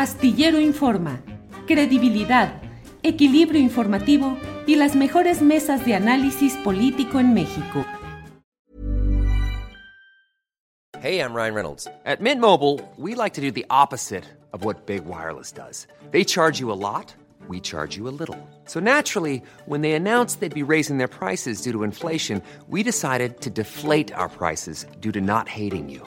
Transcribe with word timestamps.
Astillero 0.00 0.58
Informa, 0.58 1.20
credibilidad, 1.66 2.62
equilibrio 3.02 3.60
informativo 3.60 4.38
y 4.66 4.76
las 4.76 4.96
mejores 4.96 5.42
mesas 5.42 5.84
de 5.84 5.94
análisis 5.94 6.54
político 6.64 7.20
en 7.20 7.34
México. 7.34 7.84
Hey, 11.02 11.20
I'm 11.20 11.34
Ryan 11.34 11.54
Reynolds. 11.54 11.86
At 12.06 12.22
Mint 12.22 12.40
Mobile, 12.40 12.80
we 12.96 13.14
like 13.14 13.34
to 13.34 13.42
do 13.42 13.50
the 13.50 13.66
opposite 13.68 14.24
of 14.54 14.64
what 14.64 14.86
Big 14.86 15.04
Wireless 15.04 15.52
does. 15.52 15.86
They 16.12 16.24
charge 16.24 16.58
you 16.58 16.72
a 16.72 16.80
lot, 16.80 17.14
we 17.46 17.60
charge 17.60 17.98
you 17.98 18.08
a 18.08 18.16
little. 18.16 18.38
So 18.64 18.80
naturally, 18.80 19.42
when 19.66 19.82
they 19.82 19.92
announced 19.92 20.40
they'd 20.40 20.48
be 20.48 20.62
raising 20.62 20.96
their 20.96 21.08
prices 21.08 21.60
due 21.60 21.72
to 21.72 21.82
inflation, 21.82 22.40
we 22.70 22.82
decided 22.82 23.42
to 23.42 23.50
deflate 23.50 24.14
our 24.14 24.30
prices 24.30 24.86
due 25.00 25.12
to 25.12 25.20
not 25.20 25.46
hating 25.46 25.90
you. 25.90 26.06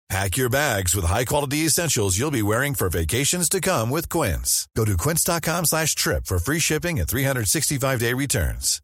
Pack 0.11 0.35
your 0.35 0.49
bags 0.49 0.93
with 0.93 1.05
high-quality 1.05 1.59
essentials 1.59 2.19
you'll 2.19 2.31
be 2.31 2.41
wearing 2.41 2.75
for 2.75 2.89
vacations 2.89 3.47
to 3.47 3.61
come 3.61 3.89
with 3.89 4.09
Quince. 4.09 4.67
Go 4.75 4.83
to 4.83 4.97
quince.com 4.97 5.63
slash 5.63 5.95
trip 5.95 6.25
for 6.25 6.37
free 6.37 6.59
shipping 6.59 6.99
and 6.99 7.07
365-day 7.07 8.13
returns. 8.13 8.81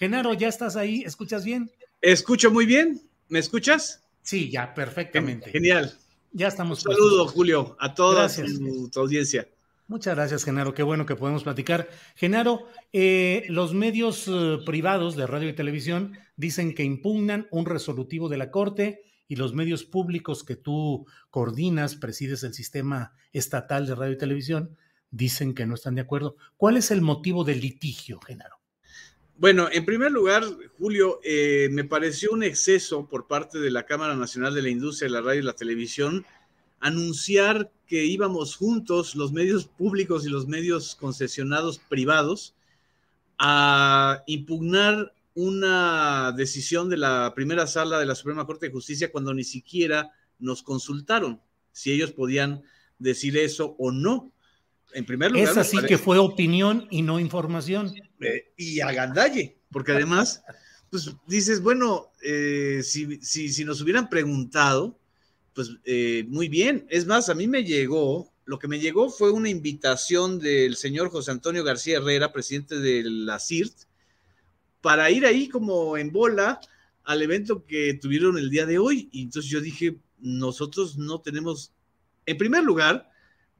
Genaro, 0.00 0.34
¿ya 0.34 0.48
estás 0.48 0.74
ahí? 0.74 1.04
¿Escuchas 1.06 1.44
bien? 1.44 1.70
Escucho 2.02 2.50
muy 2.50 2.66
bien. 2.66 3.00
¿Me 3.28 3.38
escuchas? 3.38 4.02
Sí, 4.22 4.50
ya, 4.50 4.74
perfectamente. 4.74 5.52
Genial. 5.52 5.96
Ya 6.32 6.48
estamos. 6.48 6.84
Un 6.84 6.94
saludo, 6.94 7.28
Julio, 7.28 7.76
a 7.78 7.94
toda 7.94 8.26
tu, 8.28 8.90
tu 8.90 8.98
audiencia. 8.98 9.46
Muchas 9.86 10.16
gracias, 10.16 10.42
Genaro. 10.42 10.74
Qué 10.74 10.82
bueno 10.82 11.06
que 11.06 11.14
podemos 11.14 11.44
platicar. 11.44 11.88
Genaro, 12.16 12.66
eh, 12.92 13.44
los 13.50 13.72
medios 13.72 14.24
eh, 14.26 14.58
privados 14.66 15.14
de 15.14 15.28
radio 15.28 15.48
y 15.48 15.52
televisión 15.52 16.18
dicen 16.36 16.74
que 16.74 16.84
impugnan 16.84 17.46
un 17.50 17.66
resolutivo 17.66 18.28
de 18.28 18.38
la 18.38 18.50
Corte 18.50 19.02
y 19.28 19.36
los 19.36 19.54
medios 19.54 19.84
públicos 19.84 20.44
que 20.44 20.56
tú 20.56 21.06
coordinas, 21.30 21.96
presides 21.96 22.42
el 22.42 22.54
sistema 22.54 23.12
estatal 23.32 23.86
de 23.86 23.94
radio 23.94 24.12
y 24.12 24.18
televisión, 24.18 24.76
dicen 25.10 25.54
que 25.54 25.66
no 25.66 25.74
están 25.74 25.94
de 25.94 26.02
acuerdo. 26.02 26.36
¿Cuál 26.56 26.76
es 26.76 26.90
el 26.90 27.00
motivo 27.00 27.44
del 27.44 27.60
litigio, 27.60 28.20
Genaro? 28.20 28.56
Bueno, 29.36 29.68
en 29.72 29.84
primer 29.84 30.12
lugar, 30.12 30.44
Julio, 30.78 31.20
eh, 31.24 31.68
me 31.72 31.84
pareció 31.84 32.30
un 32.32 32.44
exceso 32.44 33.08
por 33.08 33.26
parte 33.26 33.58
de 33.58 33.70
la 33.70 33.84
Cámara 33.84 34.14
Nacional 34.14 34.54
de 34.54 34.62
la 34.62 34.68
Industria 34.68 35.08
de 35.08 35.14
la 35.14 35.20
Radio 35.22 35.40
y 35.40 35.44
la 35.44 35.54
Televisión 35.54 36.24
anunciar 36.78 37.72
que 37.86 38.04
íbamos 38.04 38.56
juntos, 38.56 39.16
los 39.16 39.32
medios 39.32 39.66
públicos 39.66 40.26
y 40.26 40.28
los 40.28 40.46
medios 40.46 40.94
concesionados 40.94 41.78
privados, 41.78 42.54
a 43.38 44.22
impugnar 44.26 45.14
una 45.34 46.32
decisión 46.32 46.88
de 46.88 46.96
la 46.96 47.32
primera 47.34 47.66
sala 47.66 47.98
de 47.98 48.06
la 48.06 48.14
Suprema 48.14 48.46
Corte 48.46 48.66
de 48.66 48.72
Justicia 48.72 49.10
cuando 49.10 49.34
ni 49.34 49.44
siquiera 49.44 50.12
nos 50.38 50.62
consultaron 50.62 51.40
si 51.72 51.92
ellos 51.92 52.12
podían 52.12 52.62
decir 52.98 53.36
eso 53.36 53.74
o 53.78 53.90
no. 53.90 54.32
En 54.92 55.04
primer 55.04 55.32
lugar, 55.32 55.50
es 55.50 55.56
así 55.56 55.78
que 55.86 55.98
fue 55.98 56.18
opinión 56.18 56.86
y 56.90 57.02
no 57.02 57.18
información. 57.18 57.92
Eh, 58.20 58.52
y 58.56 58.80
agandalle, 58.80 59.58
porque 59.72 59.92
además, 59.92 60.42
pues 60.88 61.10
dices, 61.26 61.60
bueno, 61.60 62.12
eh, 62.22 62.80
si, 62.84 63.20
si, 63.20 63.48
si, 63.48 63.64
nos 63.64 63.80
hubieran 63.80 64.08
preguntado, 64.08 64.96
pues 65.52 65.70
eh, 65.84 66.24
muy 66.28 66.48
bien. 66.48 66.86
Es 66.90 67.06
más, 67.06 67.28
a 67.28 67.34
mí 67.34 67.48
me 67.48 67.64
llegó, 67.64 68.32
lo 68.44 68.60
que 68.60 68.68
me 68.68 68.78
llegó 68.78 69.10
fue 69.10 69.32
una 69.32 69.48
invitación 69.48 70.38
del 70.38 70.76
señor 70.76 71.10
José 71.10 71.32
Antonio 71.32 71.64
García 71.64 71.96
Herrera, 71.96 72.32
presidente 72.32 72.78
de 72.78 73.02
la 73.04 73.40
CIRT, 73.40 73.74
para 74.84 75.10
ir 75.10 75.24
ahí 75.24 75.48
como 75.48 75.96
en 75.96 76.12
bola 76.12 76.60
al 77.04 77.22
evento 77.22 77.64
que 77.64 77.94
tuvieron 77.94 78.36
el 78.36 78.50
día 78.50 78.66
de 78.66 78.78
hoy. 78.78 79.08
Y 79.12 79.22
entonces 79.22 79.50
yo 79.50 79.62
dije, 79.62 79.96
nosotros 80.18 80.98
no 80.98 81.22
tenemos, 81.22 81.72
en 82.26 82.36
primer 82.36 82.64
lugar, 82.64 83.10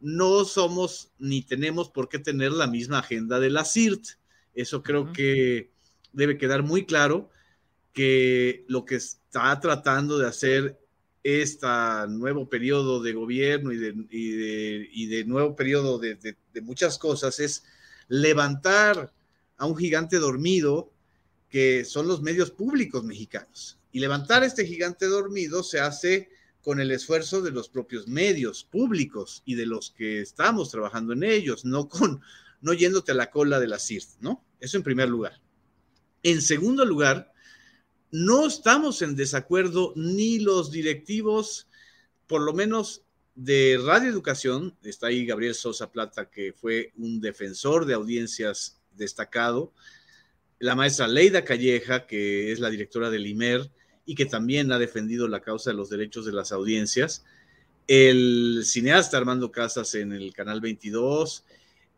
no 0.00 0.44
somos 0.44 1.12
ni 1.18 1.40
tenemos 1.40 1.88
por 1.88 2.10
qué 2.10 2.18
tener 2.18 2.52
la 2.52 2.66
misma 2.66 2.98
agenda 2.98 3.40
de 3.40 3.48
la 3.48 3.64
CIRT. 3.64 4.04
Eso 4.54 4.82
creo 4.82 5.14
que 5.14 5.70
debe 6.12 6.36
quedar 6.36 6.62
muy 6.62 6.84
claro 6.84 7.30
que 7.94 8.66
lo 8.68 8.84
que 8.84 8.96
está 8.96 9.58
tratando 9.60 10.18
de 10.18 10.28
hacer 10.28 10.78
este 11.22 11.66
nuevo 12.10 12.50
periodo 12.50 13.02
de 13.02 13.14
gobierno 13.14 13.72
y 13.72 13.78
de, 13.78 13.94
y 14.10 15.06
de, 15.06 15.24
nuevo 15.24 15.56
periodo 15.56 15.98
de, 15.98 16.16
de, 16.16 16.60
muchas 16.60 16.98
cosas 16.98 17.40
es 17.40 17.64
levantar 18.08 19.10
a 19.56 19.64
un 19.64 19.74
gigante 19.74 20.18
dormido 20.18 20.90
que 21.54 21.84
son 21.84 22.08
los 22.08 22.20
medios 22.20 22.50
públicos 22.50 23.04
mexicanos. 23.04 23.78
Y 23.92 24.00
levantar 24.00 24.42
este 24.42 24.66
gigante 24.66 25.06
dormido 25.06 25.62
se 25.62 25.78
hace 25.78 26.28
con 26.62 26.80
el 26.80 26.90
esfuerzo 26.90 27.42
de 27.42 27.52
los 27.52 27.68
propios 27.68 28.08
medios 28.08 28.64
públicos 28.64 29.40
y 29.46 29.54
de 29.54 29.64
los 29.64 29.92
que 29.92 30.20
estamos 30.20 30.72
trabajando 30.72 31.12
en 31.12 31.22
ellos, 31.22 31.64
no 31.64 31.88
con 31.88 32.20
no 32.60 32.72
yéndote 32.72 33.12
a 33.12 33.14
la 33.14 33.30
cola 33.30 33.60
de 33.60 33.68
la 33.68 33.78
CIRT, 33.78 34.18
¿no? 34.18 34.44
Eso 34.58 34.78
en 34.78 34.82
primer 34.82 35.08
lugar. 35.08 35.40
En 36.24 36.42
segundo 36.42 36.84
lugar, 36.84 37.32
no 38.10 38.48
estamos 38.48 39.00
en 39.02 39.14
desacuerdo 39.14 39.92
ni 39.94 40.40
los 40.40 40.72
directivos, 40.72 41.68
por 42.26 42.40
lo 42.40 42.52
menos 42.52 43.04
de 43.36 43.80
Radio 43.80 44.10
Educación, 44.10 44.76
está 44.82 45.06
ahí 45.06 45.24
Gabriel 45.24 45.54
Sosa 45.54 45.92
Plata, 45.92 46.28
que 46.28 46.52
fue 46.52 46.92
un 46.96 47.20
defensor 47.20 47.86
de 47.86 47.94
audiencias 47.94 48.80
destacado, 48.90 49.72
la 50.64 50.74
maestra 50.74 51.06
Leida 51.06 51.44
Calleja, 51.44 52.06
que 52.06 52.50
es 52.50 52.58
la 52.58 52.70
directora 52.70 53.10
del 53.10 53.26
IMER 53.26 53.70
y 54.06 54.14
que 54.14 54.24
también 54.24 54.72
ha 54.72 54.78
defendido 54.78 55.28
la 55.28 55.42
causa 55.42 55.70
de 55.70 55.76
los 55.76 55.90
derechos 55.90 56.24
de 56.24 56.32
las 56.32 56.52
audiencias, 56.52 57.22
el 57.86 58.62
cineasta 58.64 59.18
Armando 59.18 59.52
Casas 59.52 59.94
en 59.94 60.14
el 60.14 60.32
Canal 60.32 60.62
22, 60.62 61.44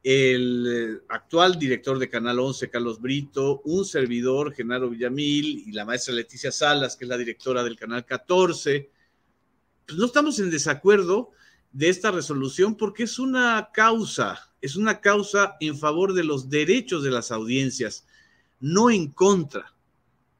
el 0.03 1.00
actual 1.09 1.60
director 1.60 2.00
de 2.00 2.09
Canal 2.09 2.41
11, 2.41 2.69
Carlos 2.69 3.00
Brito, 3.00 3.60
un 3.65 3.84
servidor, 3.84 4.53
Genaro 4.53 4.91
Villamil, 4.91 5.62
y 5.65 5.71
la 5.71 5.84
maestra 5.84 6.15
Leticia 6.15 6.50
Salas, 6.50 6.97
que 6.97 7.04
es 7.04 7.09
la 7.09 7.19
directora 7.19 7.62
del 7.62 7.77
Canal 7.77 8.04
14. 8.04 8.91
Pues 9.87 9.97
no 9.97 10.06
estamos 10.06 10.41
en 10.41 10.50
desacuerdo 10.50 11.31
de 11.71 11.88
esta 11.88 12.10
resolución 12.10 12.77
porque 12.77 13.04
es 13.04 13.21
una 13.21 13.71
causa, 13.72 14.53
es 14.60 14.75
una 14.75 15.00
causa 15.00 15.56
en 15.60 15.78
favor 15.78 16.15
de 16.15 16.25
los 16.25 16.50
derechos 16.50 17.04
de 17.04 17.12
las 17.12 17.31
audiencias, 17.31 18.04
no 18.60 18.90
en 18.90 19.10
contra 19.10 19.74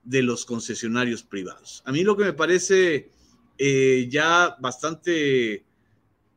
de 0.03 0.23
los 0.23 0.45
concesionarios 0.45 1.23
privados. 1.23 1.83
A 1.85 1.93
mí 1.93 2.03
lo 2.03 2.17
que 2.17 2.25
me 2.25 2.33
parece 2.33 3.11
eh, 3.59 4.09
ya 4.11 4.57
bastante 4.61 5.65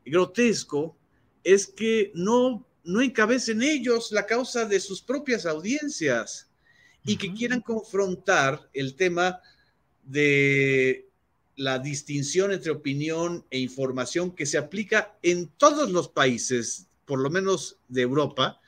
grotesco 0.06 0.98
es 1.44 1.68
que 1.68 2.12
no 2.16 2.66
no 2.90 3.02
encabecen 3.02 3.62
ellos 3.62 4.12
la 4.12 4.26
causa 4.26 4.66
de 4.66 4.80
sus 4.80 5.02
propias 5.02 5.46
audiencias 5.46 6.50
y 7.06 7.18
que 7.18 7.32
quieran 7.34 7.62
confrontar 7.62 8.70
el 8.74 8.96
tema 8.96 9.42
de 10.04 11.08
la 11.56 11.78
distinción 11.78 12.52
entre 12.52 12.72
opinión 12.72 13.46
e 13.52 13.60
información 13.60 14.32
que 14.32 14.48
se 14.48 14.58
aplica 14.58 15.18
en 15.22 15.50
todos 15.50 15.92
los 15.92 16.10
países, 16.10 16.88
por 17.06 17.20
lo 17.20 17.30
menos 17.30 17.78
de 17.90 18.02
Europa 18.02 18.60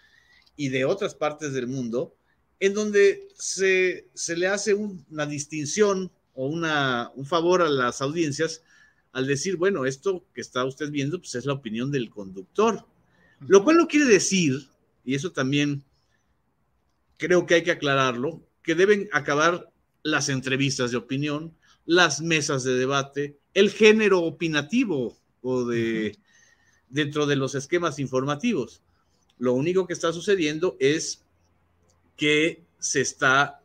y 0.55 0.69
de 0.69 0.85
otras 0.85 1.15
partes 1.15 1.53
del 1.53 1.67
mundo, 1.67 2.15
en 2.61 2.75
donde 2.75 3.27
se, 3.33 4.05
le 4.37 4.47
hace 4.47 4.75
una 4.75 5.25
distinción 5.25 6.11
o 6.35 6.45
una, 6.45 7.11
un 7.15 7.25
favor 7.25 7.63
a 7.63 7.69
las 7.69 8.01
audiencias 8.01 8.63
al 9.13 9.25
decir, 9.25 9.57
bueno, 9.57 9.85
esto 9.85 10.23
que 10.33 10.41
está 10.41 10.63
usted 10.63 10.91
viendo, 10.91 11.19
pues 11.19 11.33
es 11.35 11.45
la 11.45 11.53
opinión 11.53 11.91
del 11.91 12.11
conductor, 12.11 12.85
lo 13.39 13.63
cual 13.63 13.77
no 13.77 13.87
quiere 13.87 14.05
decir, 14.05 14.69
y 15.03 15.15
eso 15.15 15.31
también 15.31 15.83
creo 17.17 17.47
que 17.47 17.55
hay 17.55 17.63
que 17.63 17.71
aclararlo, 17.71 18.43
que 18.61 18.75
deben 18.75 19.09
acabar 19.11 19.71
las 20.03 20.29
entrevistas 20.29 20.91
de 20.91 20.97
opinión, 20.97 21.55
las 21.87 22.21
mesas 22.21 22.63
de 22.63 22.75
debate, 22.75 23.39
el 23.55 23.71
género 23.71 24.21
opinativo 24.21 25.17
o 25.41 25.65
de 25.65 26.15
dentro 26.89 27.25
de 27.25 27.37
los 27.37 27.55
esquemas 27.55 27.97
informativos. 27.97 28.83
Lo 29.39 29.53
único 29.53 29.87
que 29.87 29.93
está 29.93 30.13
sucediendo 30.13 30.77
es 30.79 31.23
que 32.15 32.63
se 32.79 33.01
está 33.01 33.61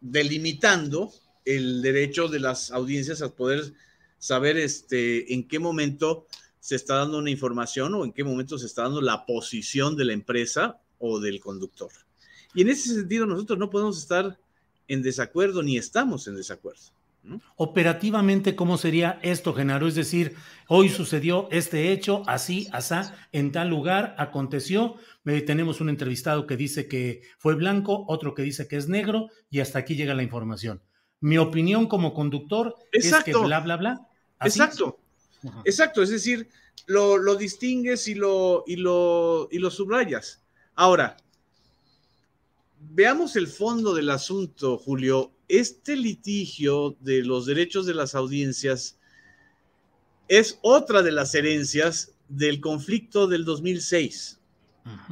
delimitando 0.00 1.12
el 1.44 1.82
derecho 1.82 2.28
de 2.28 2.40
las 2.40 2.70
audiencias 2.70 3.22
a 3.22 3.34
poder 3.34 3.72
saber 4.18 4.56
este, 4.56 5.32
en 5.34 5.48
qué 5.48 5.58
momento 5.58 6.26
se 6.60 6.76
está 6.76 6.96
dando 6.96 7.18
una 7.18 7.30
información 7.30 7.94
o 7.94 8.04
en 8.04 8.12
qué 8.12 8.22
momento 8.22 8.58
se 8.58 8.66
está 8.66 8.82
dando 8.82 9.00
la 9.00 9.26
posición 9.26 9.96
de 9.96 10.04
la 10.04 10.12
empresa 10.12 10.80
o 10.98 11.18
del 11.18 11.40
conductor. 11.40 11.90
Y 12.54 12.62
en 12.62 12.68
ese 12.68 12.94
sentido 12.94 13.26
nosotros 13.26 13.58
no 13.58 13.70
podemos 13.70 13.98
estar 13.98 14.38
en 14.86 15.02
desacuerdo 15.02 15.62
ni 15.62 15.76
estamos 15.76 16.28
en 16.28 16.36
desacuerdo. 16.36 16.82
Operativamente, 17.56 18.56
¿cómo 18.56 18.76
sería 18.76 19.20
esto, 19.22 19.54
Genaro? 19.54 19.86
Es 19.86 19.94
decir, 19.94 20.34
hoy 20.66 20.88
sucedió 20.88 21.48
este 21.52 21.92
hecho, 21.92 22.22
así, 22.26 22.66
asá, 22.72 23.14
en 23.30 23.52
tal 23.52 23.68
lugar, 23.68 24.16
aconteció. 24.18 24.96
Eh, 25.24 25.40
tenemos 25.42 25.80
un 25.80 25.88
entrevistado 25.88 26.46
que 26.46 26.56
dice 26.56 26.88
que 26.88 27.22
fue 27.38 27.54
blanco, 27.54 28.04
otro 28.08 28.34
que 28.34 28.42
dice 28.42 28.66
que 28.66 28.76
es 28.76 28.88
negro, 28.88 29.28
y 29.50 29.60
hasta 29.60 29.78
aquí 29.78 29.94
llega 29.94 30.14
la 30.14 30.24
información. 30.24 30.82
Mi 31.20 31.38
opinión 31.38 31.86
como 31.86 32.12
conductor 32.12 32.74
es 32.90 33.14
que 33.24 33.32
bla, 33.32 33.60
bla, 33.60 33.76
bla. 33.76 34.08
Exacto. 34.40 34.98
Exacto. 35.64 36.02
Es 36.02 36.10
decir, 36.10 36.48
lo, 36.86 37.18
lo 37.18 37.36
distingues 37.36 38.08
y 38.08 38.16
lo, 38.16 38.64
y, 38.66 38.76
lo, 38.76 39.48
y 39.52 39.58
lo 39.58 39.70
subrayas. 39.70 40.42
Ahora, 40.74 41.16
veamos 42.80 43.36
el 43.36 43.46
fondo 43.46 43.94
del 43.94 44.10
asunto, 44.10 44.76
Julio 44.76 45.32
este 45.52 45.96
litigio 45.96 46.96
de 47.00 47.22
los 47.22 47.44
derechos 47.44 47.84
de 47.84 47.92
las 47.92 48.14
audiencias 48.14 48.98
es 50.26 50.58
otra 50.62 51.02
de 51.02 51.12
las 51.12 51.34
herencias 51.34 52.14
del 52.30 52.62
conflicto 52.62 53.26
del 53.26 53.44
2006, 53.44 54.40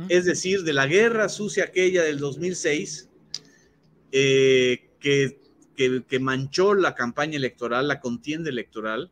es 0.09 0.25
decir, 0.25 0.63
de 0.63 0.73
la 0.73 0.87
guerra 0.87 1.29
sucia 1.29 1.65
aquella 1.65 2.03
del 2.05 2.19
2006 2.19 3.11
eh, 4.13 4.89
que, 4.99 5.39
que, 5.77 6.19
manchó 6.21 6.73
la 6.73 6.95
campaña 6.95 7.37
electoral, 7.37 7.87
la 7.87 8.01
contienda 8.01 8.49
electoral. 8.49 9.11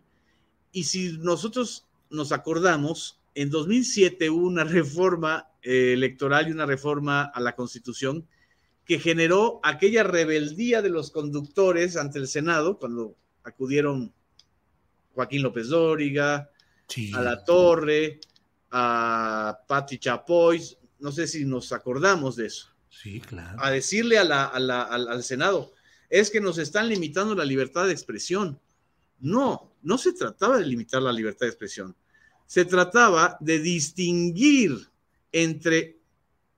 Y 0.72 0.84
si 0.84 1.18
nosotros 1.18 1.86
nos 2.08 2.32
acordamos, 2.32 3.20
en 3.34 3.50
2007 3.50 4.30
hubo 4.30 4.46
una 4.46 4.64
reforma 4.64 5.50
eh, 5.62 5.92
electoral 5.92 6.48
y 6.48 6.52
una 6.52 6.64
reforma 6.64 7.24
a 7.24 7.38
la 7.40 7.54
constitución 7.54 8.26
que 8.88 8.98
generó 8.98 9.60
aquella 9.62 10.02
rebeldía 10.02 10.80
de 10.80 10.88
los 10.88 11.10
conductores 11.10 11.98
ante 11.98 12.18
el 12.18 12.26
Senado 12.26 12.78
cuando 12.78 13.14
acudieron 13.44 14.14
Joaquín 15.12 15.42
López 15.42 15.68
Dóriga, 15.68 16.50
a 17.12 17.20
La 17.20 17.44
Torre, 17.44 18.18
a 18.70 19.58
Patti 19.68 19.98
Chapoy, 19.98 20.62
no 21.00 21.12
sé 21.12 21.26
si 21.26 21.44
nos 21.44 21.70
acordamos 21.72 22.36
de 22.36 22.46
eso. 22.46 22.70
Sí, 22.88 23.20
claro. 23.20 23.62
A 23.62 23.70
decirle 23.70 24.18
al, 24.18 24.32
al 24.32 25.22
Senado, 25.22 25.74
es 26.08 26.30
que 26.30 26.40
nos 26.40 26.56
están 26.56 26.88
limitando 26.88 27.34
la 27.34 27.44
libertad 27.44 27.84
de 27.84 27.92
expresión. 27.92 28.58
No, 29.20 29.76
no 29.82 29.98
se 29.98 30.14
trataba 30.14 30.56
de 30.56 30.64
limitar 30.64 31.02
la 31.02 31.12
libertad 31.12 31.44
de 31.44 31.50
expresión. 31.50 31.94
Se 32.46 32.64
trataba 32.64 33.36
de 33.40 33.58
distinguir 33.58 34.88
entre 35.30 35.97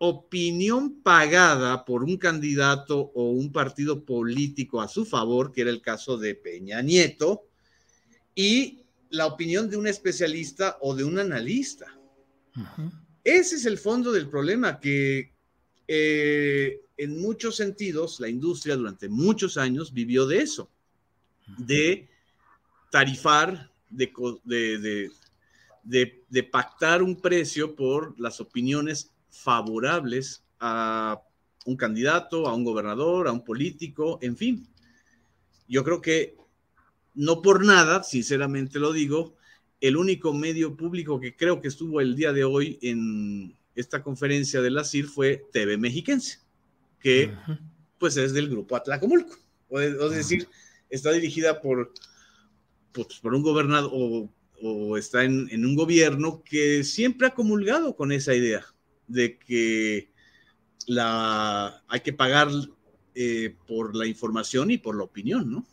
opinión 0.02 1.02
pagada 1.02 1.84
por 1.84 2.04
un 2.04 2.16
candidato 2.16 3.12
o 3.14 3.32
un 3.32 3.52
partido 3.52 4.02
político 4.02 4.80
a 4.80 4.88
su 4.88 5.04
favor, 5.04 5.52
que 5.52 5.60
era 5.60 5.68
el 5.68 5.82
caso 5.82 6.16
de 6.16 6.34
Peña 6.34 6.80
Nieto, 6.80 7.42
y 8.34 8.82
la 9.10 9.26
opinión 9.26 9.68
de 9.68 9.76
un 9.76 9.86
especialista 9.86 10.78
o 10.80 10.94
de 10.94 11.04
un 11.04 11.18
analista. 11.18 11.98
Ese 13.22 13.56
es 13.56 13.66
el 13.66 13.76
fondo 13.76 14.10
del 14.10 14.30
problema, 14.30 14.80
que 14.80 15.34
eh, 15.86 16.80
en 16.96 17.20
muchos 17.20 17.56
sentidos 17.56 18.20
la 18.20 18.28
industria 18.30 18.76
durante 18.76 19.06
muchos 19.10 19.58
años 19.58 19.92
vivió 19.92 20.26
de 20.26 20.38
eso, 20.38 20.70
de 21.58 22.08
tarifar, 22.90 23.70
de, 23.90 25.10
de 25.84 26.42
pactar 26.44 27.02
un 27.02 27.20
precio 27.20 27.76
por 27.76 28.18
las 28.18 28.40
opiniones 28.40 29.12
favorables 29.30 30.44
a 30.58 31.20
un 31.66 31.76
candidato, 31.76 32.48
a 32.48 32.54
un 32.54 32.64
gobernador, 32.64 33.28
a 33.28 33.32
un 33.32 33.44
político, 33.44 34.18
en 34.22 34.36
fin. 34.36 34.68
Yo 35.68 35.84
creo 35.84 36.00
que 36.00 36.36
no 37.14 37.42
por 37.42 37.64
nada, 37.64 38.02
sinceramente 38.02 38.78
lo 38.78 38.92
digo, 38.92 39.36
el 39.80 39.96
único 39.96 40.32
medio 40.32 40.76
público 40.76 41.20
que 41.20 41.36
creo 41.36 41.60
que 41.60 41.68
estuvo 41.68 42.00
el 42.00 42.16
día 42.16 42.32
de 42.32 42.44
hoy 42.44 42.78
en 42.82 43.56
esta 43.74 44.02
conferencia 44.02 44.60
de 44.60 44.70
la 44.70 44.84
CIR 44.84 45.06
fue 45.06 45.46
TV 45.52 45.78
Mexiquense, 45.78 46.38
que 46.98 47.32
pues 47.98 48.16
es 48.16 48.32
del 48.32 48.48
grupo 48.48 48.76
Atlacomulco, 48.76 49.36
o, 49.68 49.80
es 49.80 50.10
decir, 50.10 50.48
está 50.88 51.12
dirigida 51.12 51.60
por, 51.60 51.92
pues, 52.92 53.20
por, 53.20 53.34
un 53.34 53.42
gobernador 53.42 53.90
o, 54.62 54.96
está 54.98 55.24
en, 55.24 55.48
en, 55.50 55.64
un 55.64 55.74
gobierno 55.74 56.42
que 56.44 56.84
siempre 56.84 57.28
ha 57.28 57.34
comulgado 57.34 57.96
con 57.96 58.12
esa 58.12 58.34
idea 58.34 58.66
de 59.10 59.38
que 59.38 60.10
la, 60.86 61.82
hay 61.88 62.00
que 62.00 62.12
pagar 62.12 62.48
eh, 63.14 63.56
por 63.66 63.96
la 63.96 64.06
información 64.06 64.70
y 64.70 64.78
por 64.78 64.96
la 64.96 65.04
opinión, 65.04 65.50
¿no? 65.50 65.66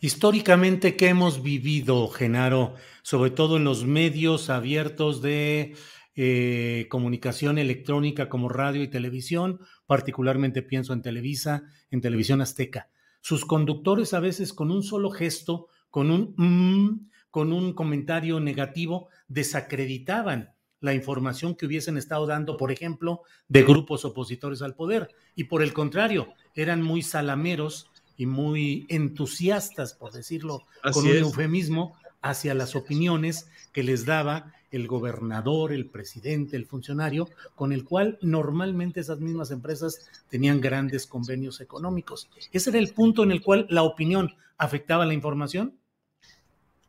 Históricamente, 0.00 0.96
¿qué 0.96 1.08
hemos 1.08 1.42
vivido, 1.42 2.08
Genaro? 2.08 2.74
Sobre 3.02 3.30
todo 3.30 3.56
en 3.56 3.64
los 3.64 3.86
medios 3.86 4.50
abiertos 4.50 5.22
de 5.22 5.74
eh, 6.14 6.86
comunicación 6.90 7.58
electrónica 7.58 8.28
como 8.28 8.48
radio 8.48 8.82
y 8.82 8.88
televisión, 8.88 9.60
particularmente 9.86 10.62
pienso 10.62 10.92
en 10.92 11.02
Televisa, 11.02 11.64
en 11.90 12.02
Televisión 12.02 12.42
Azteca. 12.42 12.90
Sus 13.22 13.44
conductores 13.46 14.12
a 14.12 14.20
veces 14.20 14.52
con 14.52 14.70
un 14.70 14.82
solo 14.82 15.10
gesto, 15.10 15.68
con 15.90 16.10
un 16.10 16.34
mm, 16.36 17.10
con 17.30 17.52
un 17.52 17.74
comentario 17.74 18.40
negativo, 18.40 19.08
desacreditaban 19.28 20.55
la 20.86 20.94
información 20.94 21.56
que 21.56 21.66
hubiesen 21.66 21.98
estado 21.98 22.26
dando, 22.26 22.56
por 22.56 22.70
ejemplo, 22.70 23.22
de 23.48 23.64
grupos 23.64 24.04
opositores 24.04 24.62
al 24.62 24.74
poder. 24.74 25.10
Y 25.34 25.44
por 25.44 25.62
el 25.62 25.72
contrario, 25.72 26.32
eran 26.54 26.80
muy 26.80 27.02
salameros 27.02 27.90
y 28.16 28.26
muy 28.26 28.86
entusiastas, 28.88 29.94
por 29.94 30.12
decirlo 30.12 30.62
con 30.92 31.04
un 31.04 31.16
eufemismo, 31.16 31.96
hacia 32.22 32.54
las 32.54 32.76
opiniones 32.76 33.48
que 33.72 33.82
les 33.82 34.06
daba 34.06 34.54
el 34.70 34.86
gobernador, 34.86 35.72
el 35.72 35.86
presidente, 35.86 36.56
el 36.56 36.66
funcionario, 36.66 37.28
con 37.56 37.72
el 37.72 37.84
cual 37.84 38.18
normalmente 38.22 39.00
esas 39.00 39.18
mismas 39.18 39.50
empresas 39.50 40.08
tenían 40.28 40.60
grandes 40.60 41.06
convenios 41.06 41.60
económicos. 41.60 42.28
¿Ese 42.52 42.70
era 42.70 42.78
el 42.78 42.92
punto 42.92 43.24
en 43.24 43.32
el 43.32 43.42
cual 43.42 43.66
la 43.70 43.82
opinión 43.82 44.34
afectaba 44.56 45.04
la 45.04 45.14
información? 45.14 45.76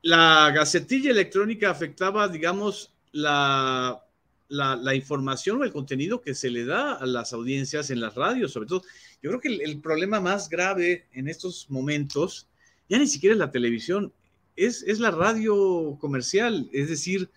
La 0.01 0.51
gacetilla 0.51 1.09
electrónica 1.11 1.71
afectaba, 1.71 2.27
digamos, 2.27 2.93
la, 3.11 4.03
la, 4.49 4.95
información 4.95 5.61
o 5.61 5.63
el 5.63 5.71
contenido 5.71 6.21
que 6.21 6.33
se 6.33 6.49
le 6.49 6.65
da 6.65 6.93
a 6.93 7.05
las 7.05 7.33
audiencias 7.33 7.89
en 7.89 7.99
las 7.99 8.15
radios, 8.15 8.53
sobre 8.53 8.67
todo. 8.67 8.81
Yo 9.21 9.29
creo 9.29 9.41
que 9.41 9.63
el, 9.63 9.81
problema 9.81 10.19
más 10.19 10.49
grave 10.49 11.07
en 11.13 11.27
estos 11.27 11.69
momentos 11.69 12.47
ya 12.89 12.97
ni 12.97 13.07
siquiera 13.07 13.33
es 13.33 13.39
la 13.39 13.51
televisión, 13.51 14.13
es, 14.55 14.83
es 14.83 14.99
la 14.99 15.11
radio 15.11 15.97
comercial, 15.99 16.69
es 16.71 16.89
decir, 16.89 17.29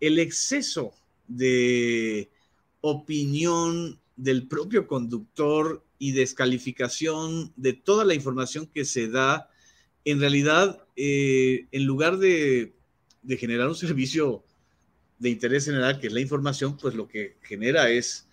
el 0.00 0.18
exceso 0.18 0.92
de 1.26 2.30
opinión 2.80 3.98
del 4.16 4.46
propio 4.46 4.86
conductor 4.86 5.84
y 5.98 6.12
descalificación 6.12 7.52
de 7.56 7.72
toda 7.72 8.04
la 8.04 8.14
información 8.14 8.66
que 8.66 8.84
se 8.84 9.08
da, 9.08 9.50
en 10.04 10.20
realidad, 10.20 10.86
eh, 10.94 11.66
en 11.72 11.84
lugar 11.84 12.18
de, 12.18 12.74
de, 13.22 13.36
generar 13.36 13.68
un 13.68 13.74
servicio 13.74 14.44
de 15.18 15.30
interés 15.30 15.64
general, 15.64 15.98
que 15.98 16.08
es 16.08 16.12
la 16.12 16.20
información, 16.20 16.76
pues 16.76 16.94
lo 16.94 17.08
que 17.08 17.36
genera 17.42 17.90
es, 17.90 18.28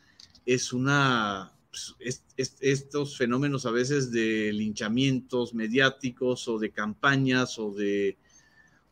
es 0.46 0.74
una, 0.74 1.54
pues, 1.70 2.24
estos 2.38 3.18
fenómenos 3.18 3.66
a 3.66 3.72
veces 3.72 4.12
de 4.12 4.52
linchamientos 4.54 5.54
mediáticos 5.54 6.48
o 6.48 6.60
de 6.60 6.72
campañas 6.72 7.58
o 7.58 7.72
de, 7.74 8.18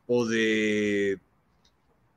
o 0.08 0.26
de, 0.26 1.20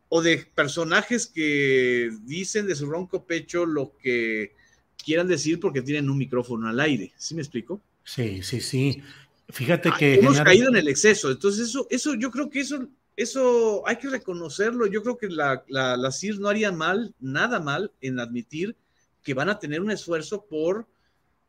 o 0.09 0.23
de 0.23 0.47
personajes 0.55 1.27
que 1.27 2.11
dicen 2.23 2.67
de 2.67 2.77
su 2.77 2.87
ronco 2.87 3.27
pecho 3.27 3.67
lo 3.67 3.97
que 3.97 4.53
quieran 4.97 5.29
decir 5.29 5.61
porque 5.61 5.83
tienen 5.83 6.09
un 6.09 6.19
micrófono 6.19 6.69
al 6.69 6.81
aire. 6.81 7.13
¿Sí 7.17 7.35
me 7.35 7.43
explico? 7.43 7.81
Sí, 8.05 8.43
sí, 8.43 8.61
sí. 8.61 9.03
Fíjate 9.49 9.91
ah, 9.91 9.97
que... 9.99 10.15
Hemos 10.15 10.41
caído 10.41 10.69
en 10.69 10.77
el 10.77 10.89
exceso. 10.89 11.31
Entonces, 11.31 11.69
eso, 11.69 11.87
eso, 11.91 12.15
yo 12.15 12.31
creo 12.31 12.49
que 12.49 12.61
eso 12.61 12.89
eso 13.17 13.87
hay 13.87 13.97
que 13.97 14.09
reconocerlo. 14.09 14.87
Yo 14.87 15.03
creo 15.03 15.17
que 15.17 15.29
la, 15.29 15.65
la, 15.69 16.13
CIR 16.13 16.41
no 16.41 16.49
haría 16.49 16.73
mal, 16.73 17.15
nada 17.21 17.61
mal, 17.61 17.93
en 18.01 18.19
admitir 18.19 18.77
que 19.23 19.35
van 19.35 19.49
a 19.49 19.59
tener 19.59 19.81
un 19.81 19.91
esfuerzo 19.91 20.45
por 20.47 20.87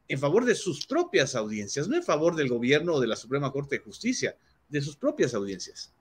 en 0.07 0.19
favor 0.19 0.45
de 0.45 0.55
sus 0.55 0.85
propias 0.85 1.35
audiencias, 1.35 1.87
no 1.87 1.95
en 1.95 2.03
favor 2.03 2.35
del 2.35 2.49
gobierno 2.49 2.93
o 2.93 2.99
de 2.99 3.07
la 3.07 3.15
Suprema 3.15 3.51
Corte 3.51 3.77
de 3.77 3.83
Justicia, 3.83 4.37
de 4.69 4.81
sus 4.81 4.95
propias 4.95 5.33
audiencias. 5.33 5.91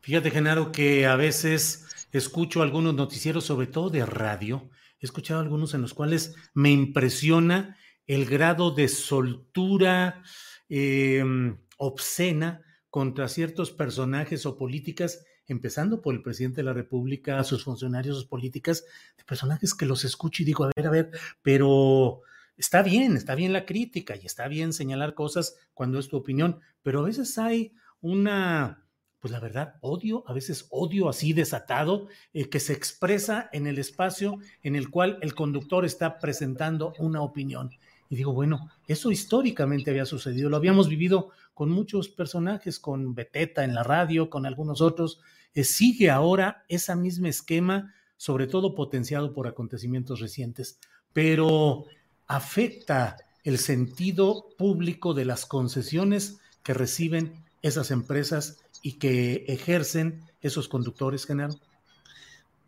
Fíjate, 0.00 0.30
Genaro, 0.30 0.70
que 0.70 1.06
a 1.06 1.16
veces 1.16 1.86
escucho 2.12 2.62
algunos 2.62 2.94
noticieros, 2.94 3.44
sobre 3.44 3.66
todo 3.66 3.90
de 3.90 4.06
radio, 4.06 4.70
he 5.00 5.06
escuchado 5.06 5.40
algunos 5.40 5.74
en 5.74 5.82
los 5.82 5.94
cuales 5.94 6.34
me 6.54 6.70
impresiona 6.70 7.76
el 8.06 8.26
grado 8.26 8.70
de 8.70 8.88
soltura 8.88 10.22
em, 10.68 11.56
obscena 11.76 12.62
contra 12.92 13.26
ciertos 13.28 13.70
personajes 13.70 14.44
o 14.44 14.58
políticas, 14.58 15.24
empezando 15.46 16.02
por 16.02 16.14
el 16.14 16.20
presidente 16.20 16.56
de 16.56 16.64
la 16.64 16.74
República, 16.74 17.42
sus 17.42 17.64
funcionarios, 17.64 18.16
sus 18.16 18.26
políticas, 18.26 18.84
de 19.16 19.24
personajes 19.24 19.72
que 19.72 19.86
los 19.86 20.04
escucho 20.04 20.42
y 20.42 20.44
digo, 20.44 20.64
a 20.64 20.70
ver, 20.76 20.86
a 20.86 20.90
ver, 20.90 21.10
pero 21.40 22.20
está 22.58 22.82
bien, 22.82 23.16
está 23.16 23.34
bien 23.34 23.54
la 23.54 23.64
crítica 23.64 24.14
y 24.14 24.26
está 24.26 24.46
bien 24.46 24.74
señalar 24.74 25.14
cosas 25.14 25.56
cuando 25.72 25.98
es 25.98 26.08
tu 26.08 26.18
opinión, 26.18 26.60
pero 26.82 27.00
a 27.00 27.04
veces 27.04 27.38
hay 27.38 27.72
una, 28.02 28.84
pues 29.20 29.32
la 29.32 29.40
verdad, 29.40 29.76
odio, 29.80 30.22
a 30.26 30.34
veces 30.34 30.66
odio 30.68 31.08
así 31.08 31.32
desatado, 31.32 32.08
eh, 32.34 32.50
que 32.50 32.60
se 32.60 32.74
expresa 32.74 33.48
en 33.54 33.66
el 33.66 33.78
espacio 33.78 34.36
en 34.62 34.76
el 34.76 34.90
cual 34.90 35.18
el 35.22 35.34
conductor 35.34 35.86
está 35.86 36.18
presentando 36.18 36.92
una 36.98 37.22
opinión. 37.22 37.70
Y 38.12 38.16
digo, 38.16 38.34
bueno, 38.34 38.68
eso 38.86 39.10
históricamente 39.10 39.90
había 39.90 40.04
sucedido, 40.04 40.50
lo 40.50 40.58
habíamos 40.58 40.86
vivido 40.86 41.30
con 41.54 41.70
muchos 41.70 42.10
personajes, 42.10 42.78
con 42.78 43.14
Beteta 43.14 43.64
en 43.64 43.74
la 43.74 43.84
radio, 43.84 44.28
con 44.28 44.44
algunos 44.44 44.82
otros. 44.82 45.22
Eh, 45.54 45.64
sigue 45.64 46.10
ahora 46.10 46.62
ese 46.68 46.94
mismo 46.94 47.26
esquema, 47.26 47.94
sobre 48.18 48.46
todo 48.46 48.74
potenciado 48.74 49.32
por 49.32 49.46
acontecimientos 49.46 50.20
recientes, 50.20 50.78
pero 51.14 51.86
afecta 52.26 53.16
el 53.44 53.56
sentido 53.56 54.44
público 54.58 55.14
de 55.14 55.24
las 55.24 55.46
concesiones 55.46 56.38
que 56.62 56.74
reciben 56.74 57.42
esas 57.62 57.90
empresas 57.90 58.58
y 58.82 58.98
que 58.98 59.46
ejercen 59.48 60.20
esos 60.42 60.68
conductores, 60.68 61.24
general. 61.24 61.58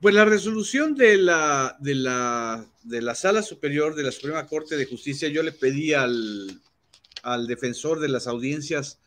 Pues 0.00 0.14
la 0.14 0.24
resolución 0.24 0.94
de 0.94 1.16
la, 1.16 1.76
de 1.80 1.94
la, 1.94 2.66
de 2.82 3.00
la 3.00 3.14
Sala 3.14 3.42
Superior 3.42 3.94
de 3.94 4.02
la 4.02 4.12
Suprema 4.12 4.46
Corte 4.46 4.76
de 4.76 4.86
Justicia, 4.86 5.28
yo 5.28 5.42
le 5.42 5.52
pedí 5.52 5.94
al, 5.94 6.60
al 7.22 7.46
defensor 7.46 8.00
de 8.00 8.08
las 8.08 8.26
audiencias 8.26 9.00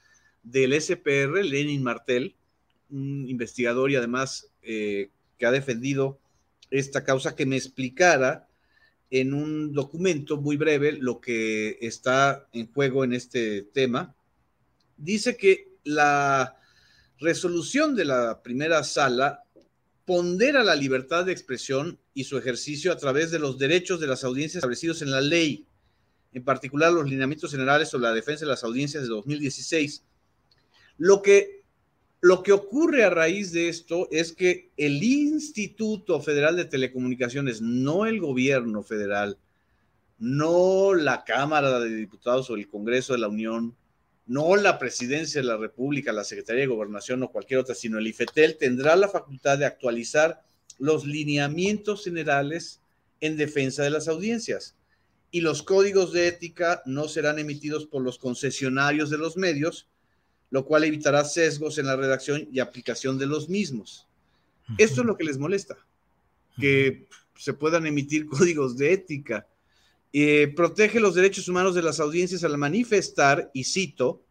del 0.43 0.79
SPR, 0.79 1.43
Lenin 1.43 1.83
Martel, 1.83 2.35
un 2.89 3.27
investigador 3.27 3.91
y 3.91 3.95
además 3.95 4.49
eh, 4.63 5.11
que 5.37 5.45
ha 5.45 5.51
defendido 5.51 6.19
esta 6.71 7.03
causa, 7.03 7.35
que 7.35 7.45
me 7.45 7.57
explicara 7.57 8.47
en 9.09 9.33
un 9.33 9.73
documento 9.73 10.37
muy 10.37 10.57
breve 10.57 10.93
lo 10.93 11.21
que 11.21 11.77
está 11.81 12.47
en 12.53 12.71
juego 12.71 13.03
en 13.03 13.13
este 13.13 13.61
tema. 13.61 14.15
Dice 14.97 15.37
que 15.37 15.67
la 15.83 16.57
resolución 17.19 17.95
de 17.95 18.05
la 18.05 18.41
primera 18.41 18.83
sala 18.83 19.43
pondera 20.07 20.63
la 20.63 20.73
libertad 20.73 21.25
de 21.25 21.33
expresión 21.33 21.99
y 22.13 22.23
su 22.23 22.37
ejercicio 22.37 22.93
a 22.93 22.97
través 22.97 23.29
de 23.29 23.39
los 23.39 23.57
derechos 23.57 23.99
de 23.99 24.07
las 24.07 24.23
audiencias 24.23 24.59
establecidos 24.59 25.01
en 25.01 25.11
la 25.11 25.19
ley, 25.19 25.67
en 26.31 26.45
particular 26.45 26.93
los 26.93 27.09
lineamientos 27.09 27.51
generales 27.51 27.89
sobre 27.89 28.03
la 28.03 28.13
defensa 28.13 28.45
de 28.45 28.51
las 28.51 28.63
audiencias 28.63 29.03
de 29.03 29.09
2016. 29.09 30.05
Lo 30.97 31.21
que, 31.21 31.65
lo 32.21 32.41
que 32.41 32.53
ocurre 32.53 33.03
a 33.03 33.09
raíz 33.09 33.51
de 33.51 33.67
esto 33.67 34.07
es 34.09 34.31
que 34.31 34.71
el 34.77 35.03
Instituto 35.03 36.21
Federal 36.21 36.55
de 36.55 36.63
Telecomunicaciones, 36.63 37.61
no 37.61 38.05
el 38.05 38.21
gobierno 38.21 38.83
federal, 38.83 39.37
no 40.19 40.93
la 40.93 41.25
Cámara 41.25 41.81
de 41.81 41.93
Diputados 41.93 42.49
o 42.49 42.55
el 42.55 42.69
Congreso 42.69 43.11
de 43.11 43.19
la 43.19 43.27
Unión, 43.27 43.75
no 44.27 44.57
la 44.57 44.77
presidencia 44.77 45.41
de 45.41 45.47
la 45.47 45.57
República, 45.57 46.11
la 46.11 46.25
Secretaría 46.25 46.61
de 46.61 46.67
Gobernación 46.67 47.23
o 47.23 47.31
cualquier 47.31 47.61
otra, 47.61 47.73
sino 47.73 47.97
el 47.97 48.07
IFETEL 48.07 48.57
tendrá 48.57 48.95
la 48.95 49.07
facultad 49.07 49.57
de 49.57 49.65
actualizar 49.65 50.43
los 50.77 51.05
lineamientos 51.05 52.03
generales 52.03 52.81
en 53.21 53.37
defensa 53.37 53.83
de 53.83 53.89
las 53.89 54.07
audiencias. 54.07 54.75
Y 55.31 55.41
los 55.41 55.63
códigos 55.63 56.13
de 56.13 56.27
ética 56.27 56.81
no 56.85 57.07
serán 57.07 57.39
emitidos 57.39 57.85
por 57.85 58.01
los 58.01 58.17
concesionarios 58.17 59.09
de 59.09 59.17
los 59.17 59.37
medios, 59.37 59.89
lo 60.49 60.65
cual 60.65 60.83
evitará 60.83 61.23
sesgos 61.25 61.77
en 61.77 61.85
la 61.85 61.95
redacción 61.95 62.47
y 62.51 62.59
aplicación 62.59 63.17
de 63.17 63.27
los 63.27 63.49
mismos. 63.49 64.07
Esto 64.77 65.01
es 65.01 65.07
lo 65.07 65.17
que 65.17 65.23
les 65.23 65.37
molesta, 65.37 65.77
que 66.59 67.07
se 67.35 67.53
puedan 67.53 67.85
emitir 67.85 68.25
códigos 68.27 68.77
de 68.77 68.91
ética 68.93 69.47
eh, 70.13 70.53
protege 70.55 70.99
los 70.99 71.15
derechos 71.15 71.47
humanos 71.47 71.75
de 71.75 71.83
las 71.83 71.99
audiencias 71.99 72.43
al 72.43 72.57
manifestar, 72.57 73.51
y 73.53 73.65
cito 73.65 74.23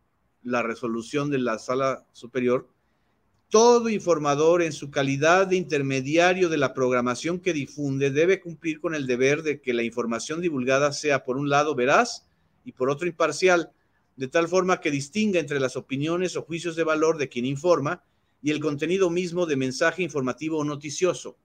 la 0.43 0.63
resolución 0.63 1.31
de 1.31 1.39
la 1.39 1.59
sala 1.59 2.07
superior, 2.13 2.69
todo 3.49 3.89
informador 3.89 4.63
en 4.63 4.73
su 4.73 4.91
calidad 4.91 5.47
de 5.47 5.57
intermediario 5.57 6.49
de 6.49 6.57
la 6.57 6.75
programación 6.75 7.39
que 7.39 7.53
difunde 7.53 8.11
debe 8.11 8.41
cumplir 8.41 8.81
con 8.81 8.95
el 8.95 9.07
deber 9.07 9.43
de 9.43 9.61
que 9.61 9.73
la 9.73 9.85
información 9.85 10.41
divulgada 10.41 10.93
sea 10.93 11.25
por 11.25 11.37
un 11.37 11.49
lado 11.49 11.75
veraz 11.75 12.27
y 12.65 12.73
por 12.73 12.91
otro 12.91 13.07
imparcial, 13.07 13.71
de 14.17 14.29
tal 14.29 14.49
forma 14.49 14.81
que 14.81 14.91
distinga 14.91 15.39
entre 15.39 15.61
las 15.61 15.77
opiniones 15.77 16.37
o 16.37 16.43
juicios 16.43 16.75
de 16.75 16.85
valor 16.85 17.19
de 17.19 17.29
quien 17.29 17.47
informa 17.47 18.03
y 18.43 18.51
el 18.51 18.61
contenido 18.61 19.11
mismo 19.11 19.47
de 19.47 19.57
mensaje 19.57 20.03
informativo 20.03 20.59
o 20.59 20.65
noticioso. 20.65 21.37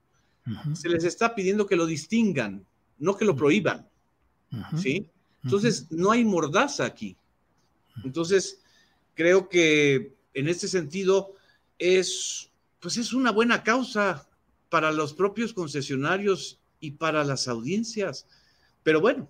Se 0.73 0.89
les 0.89 1.03
está 1.03 1.35
pidiendo 1.35 1.67
que 1.67 1.75
lo 1.75 1.85
distingan, 1.85 2.65
no 2.97 3.15
que 3.15 3.25
lo 3.25 3.35
prohíban. 3.35 3.90
¿Sí? 4.77 5.07
Entonces, 5.43 5.87
no 5.89 6.11
hay 6.11 6.23
mordaza 6.23 6.85
aquí. 6.85 7.15
Entonces, 8.03 8.61
creo 9.15 9.49
que 9.49 10.13
en 10.33 10.47
este 10.47 10.67
sentido 10.67 11.35
es, 11.77 12.51
pues 12.79 12.97
es 12.97 13.13
una 13.13 13.31
buena 13.31 13.63
causa 13.63 14.27
para 14.69 14.91
los 14.91 15.13
propios 15.13 15.53
concesionarios 15.53 16.59
y 16.79 16.91
para 16.91 17.23
las 17.23 17.47
audiencias. 17.47 18.27
Pero 18.83 19.01
bueno, 19.01 19.29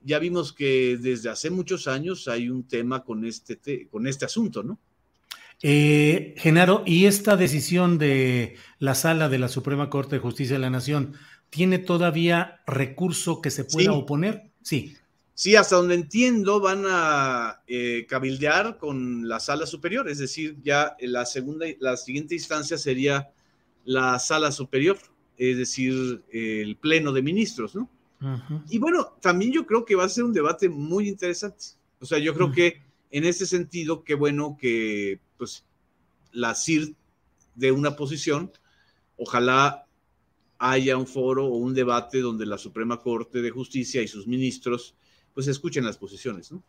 ya 0.00 0.18
vimos 0.18 0.52
que 0.52 0.96
desde 1.00 1.28
hace 1.28 1.50
muchos 1.50 1.88
años 1.88 2.28
hay 2.28 2.48
un 2.48 2.64
tema 2.64 3.04
con 3.04 3.24
este, 3.24 3.88
con 3.90 4.06
este 4.06 4.24
asunto, 4.24 4.62
¿no? 4.62 4.78
Eh, 5.60 6.34
Genaro, 6.38 6.84
¿y 6.86 7.06
esta 7.06 7.36
decisión 7.36 7.98
de 7.98 8.56
la 8.78 8.94
sala 8.94 9.28
de 9.28 9.38
la 9.38 9.48
Suprema 9.48 9.90
Corte 9.90 10.16
de 10.16 10.20
Justicia 10.20 10.54
de 10.54 10.60
la 10.60 10.70
Nación 10.70 11.14
tiene 11.50 11.78
todavía 11.78 12.60
recurso 12.66 13.42
que 13.42 13.50
se 13.50 13.64
pueda 13.64 13.92
oponer? 13.92 14.47
Sí. 14.68 14.94
Sí, 15.32 15.56
hasta 15.56 15.76
donde 15.76 15.94
entiendo 15.94 16.60
van 16.60 16.84
a 16.86 17.62
eh, 17.66 18.04
cabildear 18.06 18.76
con 18.76 19.26
la 19.26 19.40
sala 19.40 19.64
superior, 19.64 20.10
es 20.10 20.18
decir, 20.18 20.58
ya 20.62 20.94
la 21.00 21.24
segunda, 21.24 21.64
la 21.80 21.96
siguiente 21.96 22.34
instancia 22.34 22.76
sería 22.76 23.30
la 23.86 24.18
sala 24.18 24.52
superior, 24.52 24.98
es 25.38 25.56
decir, 25.56 26.22
el 26.30 26.76
pleno 26.76 27.12
de 27.12 27.22
ministros, 27.22 27.74
¿no? 27.74 27.88
Y 28.68 28.78
bueno, 28.78 29.16
también 29.22 29.52
yo 29.52 29.64
creo 29.64 29.86
que 29.86 29.94
va 29.94 30.04
a 30.04 30.08
ser 30.10 30.24
un 30.24 30.34
debate 30.34 30.68
muy 30.68 31.08
interesante. 31.08 31.64
O 32.00 32.04
sea, 32.04 32.18
yo 32.18 32.34
creo 32.34 32.52
que 32.52 32.82
en 33.10 33.24
ese 33.24 33.46
sentido, 33.46 34.04
qué 34.04 34.16
bueno 34.16 34.58
que 34.60 35.20
pues 35.38 35.64
la 36.32 36.54
CIR 36.54 36.94
de 37.54 37.72
una 37.72 37.96
posición, 37.96 38.52
ojalá 39.16 39.87
haya 40.58 40.96
un 40.96 41.06
foro 41.06 41.46
o 41.46 41.56
un 41.56 41.74
debate 41.74 42.20
donde 42.20 42.46
la 42.46 42.58
Suprema 42.58 43.00
Corte 43.00 43.42
de 43.42 43.50
Justicia 43.50 44.02
y 44.02 44.08
sus 44.08 44.26
ministros 44.26 44.94
pues 45.34 45.46
escuchen 45.46 45.84
las 45.84 45.98
posiciones, 45.98 46.50
¿no? 46.50 46.62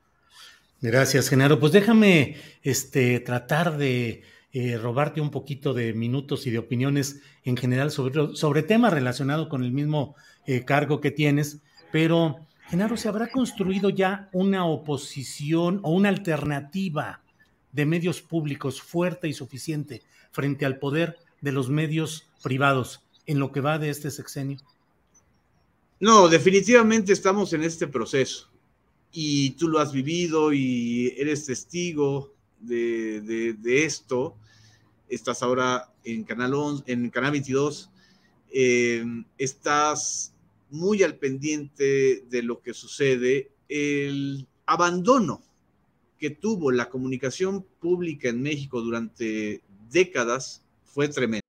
Gracias, 0.82 1.28
Genaro. 1.28 1.60
Pues 1.60 1.74
déjame 1.74 2.38
este, 2.62 3.20
tratar 3.20 3.78
de 3.78 4.22
eh, 4.54 4.78
robarte 4.78 5.20
un 5.20 5.30
poquito 5.30 5.74
de 5.74 5.94
minutos 5.94 6.48
y 6.48 6.52
de 6.52 6.60
opiniones 6.60 7.22
en 7.44 7.58
general 7.58 7.92
sobre, 7.92 8.36
sobre 8.36 8.64
temas 8.64 8.94
relacionados 8.94 9.48
con 9.48 9.64
el 9.64 9.72
mismo 9.72 10.16
eh, 10.46 10.64
cargo 10.64 11.02
que 11.02 11.12
tienes, 11.12 11.62
pero 11.92 12.48
Genaro, 12.70 12.98
¿se 12.98 13.10
habrá 13.10 13.30
construido 13.30 13.90
ya 13.90 14.30
una 14.32 14.66
oposición 14.66 15.80
o 15.84 15.92
una 15.92 16.10
alternativa 16.10 17.24
de 17.72 17.86
medios 17.86 18.22
públicos 18.22 18.82
fuerte 18.82 19.28
y 19.28 19.34
suficiente 19.34 20.04
frente 20.32 20.66
al 20.68 20.78
poder 20.78 21.18
de 21.42 21.52
los 21.52 21.70
medios 21.70 22.30
privados? 22.44 23.02
En 23.30 23.38
lo 23.38 23.52
que 23.52 23.62
va 23.62 23.78
de 23.78 23.92
este 23.92 24.10
sexenio? 24.10 24.58
No, 26.00 26.28
definitivamente 26.28 27.14
estamos 27.14 27.54
en 27.54 27.62
este 27.62 27.86
proceso 27.88 28.50
y 29.12 29.52
tú 29.52 29.68
lo 29.68 29.78
has 29.78 29.94
vivido 29.94 30.52
y 30.52 31.14
eres 31.16 31.46
testigo 31.46 32.34
de, 32.60 33.84
esto. 33.86 34.36
Estás 35.08 35.44
ahora 35.44 35.94
en 36.04 36.24
Canal, 36.24 36.56
11, 36.56 36.92
en 36.92 37.10
Canal 37.12 37.34
22, 37.34 37.92
eh, 38.52 39.06
estás 39.38 40.34
muy 40.72 41.04
al 41.04 41.16
pendiente 41.16 42.24
de 42.32 42.42
lo 42.42 42.62
que 42.64 42.74
sucede. 42.74 43.52
El 43.68 44.48
abandono 44.66 45.44
que 46.18 46.32
tuvo 46.32 46.72
la 46.72 46.90
comunicación 46.90 47.64
pública 47.80 48.30
en 48.30 48.42
México 48.42 48.82
durante 48.82 49.62
décadas 49.92 50.64
fue 50.84 51.08
tremendo. 51.08 51.49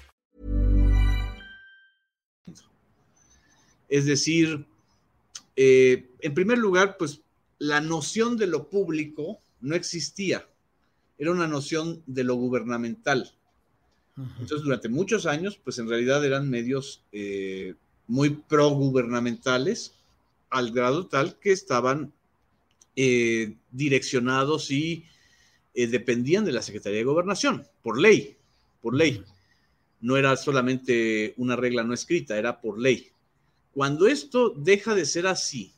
Es 3.91 4.05
decir, 4.05 4.65
eh, 5.55 6.09
en 6.21 6.33
primer 6.33 6.57
lugar, 6.57 6.95
pues 6.97 7.21
la 7.59 7.79
noción 7.81 8.37
de 8.37 8.47
lo 8.47 8.69
público 8.69 9.39
no 9.59 9.75
existía. 9.75 10.47
Era 11.19 11.31
una 11.31 11.45
noción 11.45 12.01
de 12.07 12.23
lo 12.23 12.33
gubernamental. 12.33 13.35
Entonces, 14.17 14.63
durante 14.63 14.89
muchos 14.89 15.25
años, 15.25 15.59
pues 15.63 15.77
en 15.77 15.87
realidad 15.87 16.25
eran 16.25 16.49
medios 16.49 17.03
eh, 17.11 17.75
muy 18.07 18.29
progubernamentales, 18.29 19.93
al 20.49 20.71
grado 20.71 21.07
tal 21.07 21.37
que 21.39 21.51
estaban 21.51 22.13
eh, 22.95 23.55
direccionados 23.71 24.71
y 24.71 25.05
eh, 25.73 25.87
dependían 25.87 26.43
de 26.43 26.51
la 26.51 26.61
Secretaría 26.61 26.99
de 26.99 27.05
Gobernación, 27.05 27.67
por 27.83 27.99
ley, 27.99 28.37
por 28.81 28.95
ley. 28.95 29.23
No 30.01 30.17
era 30.17 30.35
solamente 30.35 31.33
una 31.37 31.55
regla 31.55 31.83
no 31.83 31.93
escrita, 31.93 32.37
era 32.37 32.59
por 32.59 32.79
ley. 32.79 33.11
Cuando 33.73 34.07
esto 34.07 34.49
deja 34.49 34.95
de 34.95 35.05
ser 35.05 35.27
así, 35.27 35.73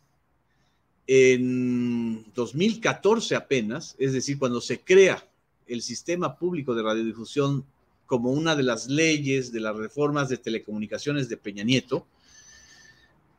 en 1.06 2.26
2014 2.34 3.36
apenas, 3.36 3.96
es 4.00 4.14
decir, 4.14 4.40
cuando 4.40 4.62
se 4.62 4.80
crea 4.80 5.24
el 5.68 5.82
sistema 5.82 6.38
público 6.38 6.74
de 6.74 6.84
radiodifusión 6.84 7.66
como 8.06 8.32
una 8.32 8.56
de 8.56 8.64
las 8.64 8.88
leyes 8.88 9.52
de 9.52 9.60
las 9.60 9.76
reformas 9.76 10.30
de 10.30 10.38
telecomunicaciones 10.38 11.30
de 11.30 11.38
Peña 11.38 11.64
Nieto, 11.64 12.06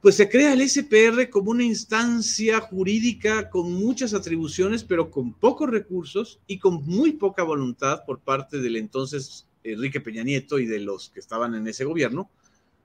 pues 0.01 0.17
se 0.17 0.29
crea 0.29 0.53
el 0.53 0.69
SPR 0.69 1.31
como 1.31 1.51
una 1.51 1.65
instancia 1.65 2.61
jurídica 2.61 3.49
con 3.49 3.73
muchas 3.73 4.13
atribuciones, 4.13 4.85
pero 4.85 5.11
con 5.11 5.33
pocos 5.33 5.71
recursos 5.71 6.41
y 6.47 6.59
con 6.59 6.85
muy 6.85 7.13
poca 7.13 7.43
voluntad 7.43 8.05
por 8.05 8.21
parte 8.21 8.59
del 8.59 8.77
entonces 8.77 9.47
Enrique 9.63 10.03
Peña 10.03 10.23
Nieto 10.23 10.59
y 10.59 10.67
de 10.67 10.81
los 10.81 11.09
que 11.09 11.21
estaban 11.21 11.55
en 11.55 11.67
ese 11.67 11.87
gobierno, 11.87 12.29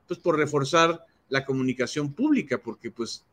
pues 0.08 0.18
por 0.18 0.38
reforzar 0.38 1.04
la 1.30 1.44
comunicación 1.44 2.12
pública, 2.12 2.58
porque 2.58 2.90
pues 2.90 3.24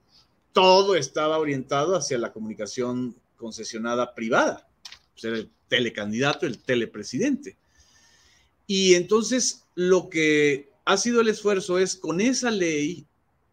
todo 0.53 0.95
estaba 0.95 1.37
orientado 1.37 1.95
hacia 1.95 2.17
la 2.17 2.31
comunicación 2.31 3.15
concesionada 3.35 4.15
privada. 4.15 4.67
Pues 5.13 5.25
era 5.25 5.37
el 5.37 5.49
telecandidato, 5.67 6.45
el 6.45 6.59
telepresidente. 6.59 7.57
Y 8.65 8.95
entonces 8.95 9.65
lo 9.75 10.09
que 10.09 10.69
ha 10.85 10.97
sido 10.97 11.21
el 11.21 11.27
esfuerzo 11.27 11.79
es 11.79 11.95
con 11.95 12.21
esa 12.21 12.49
ley 12.51 13.05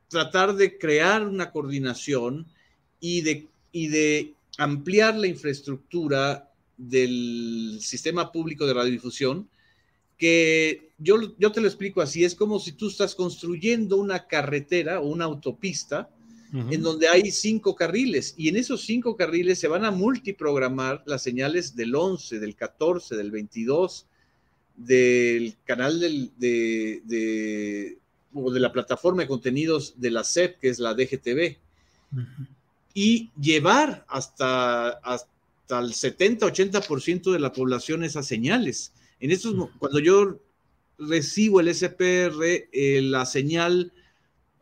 tratar 0.08 0.54
de 0.54 0.78
crear 0.78 1.26
una 1.26 1.50
coordinación 1.50 2.46
y 3.00 3.22
de, 3.22 3.48
y 3.72 3.88
de 3.88 4.34
ampliar 4.58 5.16
la 5.16 5.26
infraestructura 5.26 6.50
del 6.76 7.78
sistema 7.80 8.30
público 8.30 8.66
de 8.66 8.74
radiodifusión, 8.74 9.48
que 10.18 10.90
yo, 10.98 11.16
yo 11.38 11.52
te 11.52 11.60
lo 11.60 11.66
explico 11.66 12.00
así, 12.00 12.24
es 12.24 12.34
como 12.34 12.58
si 12.58 12.72
tú 12.72 12.88
estás 12.88 13.14
construyendo 13.14 13.96
una 13.96 14.26
carretera 14.26 15.00
o 15.00 15.08
una 15.08 15.24
autopista 15.24 16.10
en 16.70 16.82
donde 16.82 17.08
hay 17.08 17.32
cinco 17.32 17.74
carriles 17.74 18.32
y 18.36 18.48
en 18.48 18.56
esos 18.56 18.82
cinco 18.82 19.16
carriles 19.16 19.58
se 19.58 19.66
van 19.66 19.84
a 19.84 19.90
multiprogramar 19.90 21.02
las 21.04 21.20
señales 21.20 21.74
del 21.74 21.96
11, 21.96 22.38
del 22.38 22.54
14, 22.54 23.16
del 23.16 23.32
22, 23.32 24.06
del 24.76 25.56
canal 25.64 25.98
del, 25.98 26.30
de, 26.36 27.02
de, 27.06 27.98
o 28.32 28.52
de 28.52 28.60
la 28.60 28.72
plataforma 28.72 29.22
de 29.22 29.28
contenidos 29.28 29.94
de 29.96 30.12
la 30.12 30.22
SEP, 30.22 30.60
que 30.60 30.68
es 30.68 30.78
la 30.78 30.94
DGTV, 30.94 31.56
y 32.94 33.32
llevar 33.40 34.06
hasta, 34.08 34.90
hasta 34.90 35.80
el 35.80 35.92
70-80% 35.92 37.32
de 37.32 37.40
la 37.40 37.52
población 37.52 38.04
esas 38.04 38.28
señales. 38.28 38.92
En 39.24 39.30
estos, 39.30 39.54
cuando 39.78 40.00
yo 40.00 40.38
recibo 40.98 41.60
el 41.60 41.74
SPR, 41.74 42.68
eh, 42.70 43.00
la 43.00 43.24
señal 43.24 43.90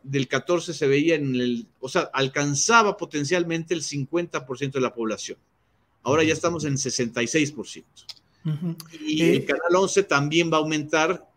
del 0.04 0.28
14 0.28 0.72
se 0.72 0.86
veía 0.86 1.16
en 1.16 1.34
el, 1.34 1.66
o 1.80 1.88
sea, 1.88 2.02
alcanzaba 2.12 2.96
potencialmente 2.96 3.74
el 3.74 3.82
50% 3.82 4.70
de 4.70 4.80
la 4.80 4.94
población. 4.94 5.36
Ahora 6.04 6.22
ya 6.22 6.32
estamos 6.32 6.64
en 6.64 6.74
66%. 6.74 7.84
Y 9.04 9.22
el 9.22 9.44
canal 9.46 9.74
11 9.74 10.04
también 10.04 10.48
va 10.52 10.58
a 10.58 10.60
aumentar 10.60 11.28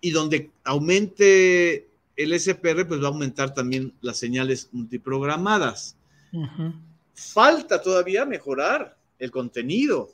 y 0.00 0.10
donde 0.10 0.50
aumente 0.64 1.86
el 2.16 2.40
SPR, 2.40 2.88
pues 2.88 3.00
va 3.00 3.04
a 3.04 3.10
aumentar 3.10 3.54
también 3.54 3.92
las 4.00 4.16
señales 4.16 4.68
multiprogramadas. 4.72 5.94
Falta 7.14 7.80
todavía 7.80 8.24
mejorar 8.24 8.98
el 9.20 9.30
contenido 9.30 10.10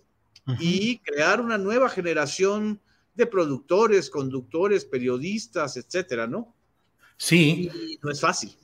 y 0.58 0.98
crear 0.98 1.40
una 1.40 1.58
nueva 1.58 1.88
generación 1.88 2.80
de 3.14 3.26
productores, 3.26 4.10
conductores, 4.10 4.84
periodistas, 4.84 5.76
etcétera, 5.76 6.26
¿no? 6.26 6.54
Sí. 7.16 7.70
no 8.02 8.10
es 8.10 8.20
fácil. 8.20 8.56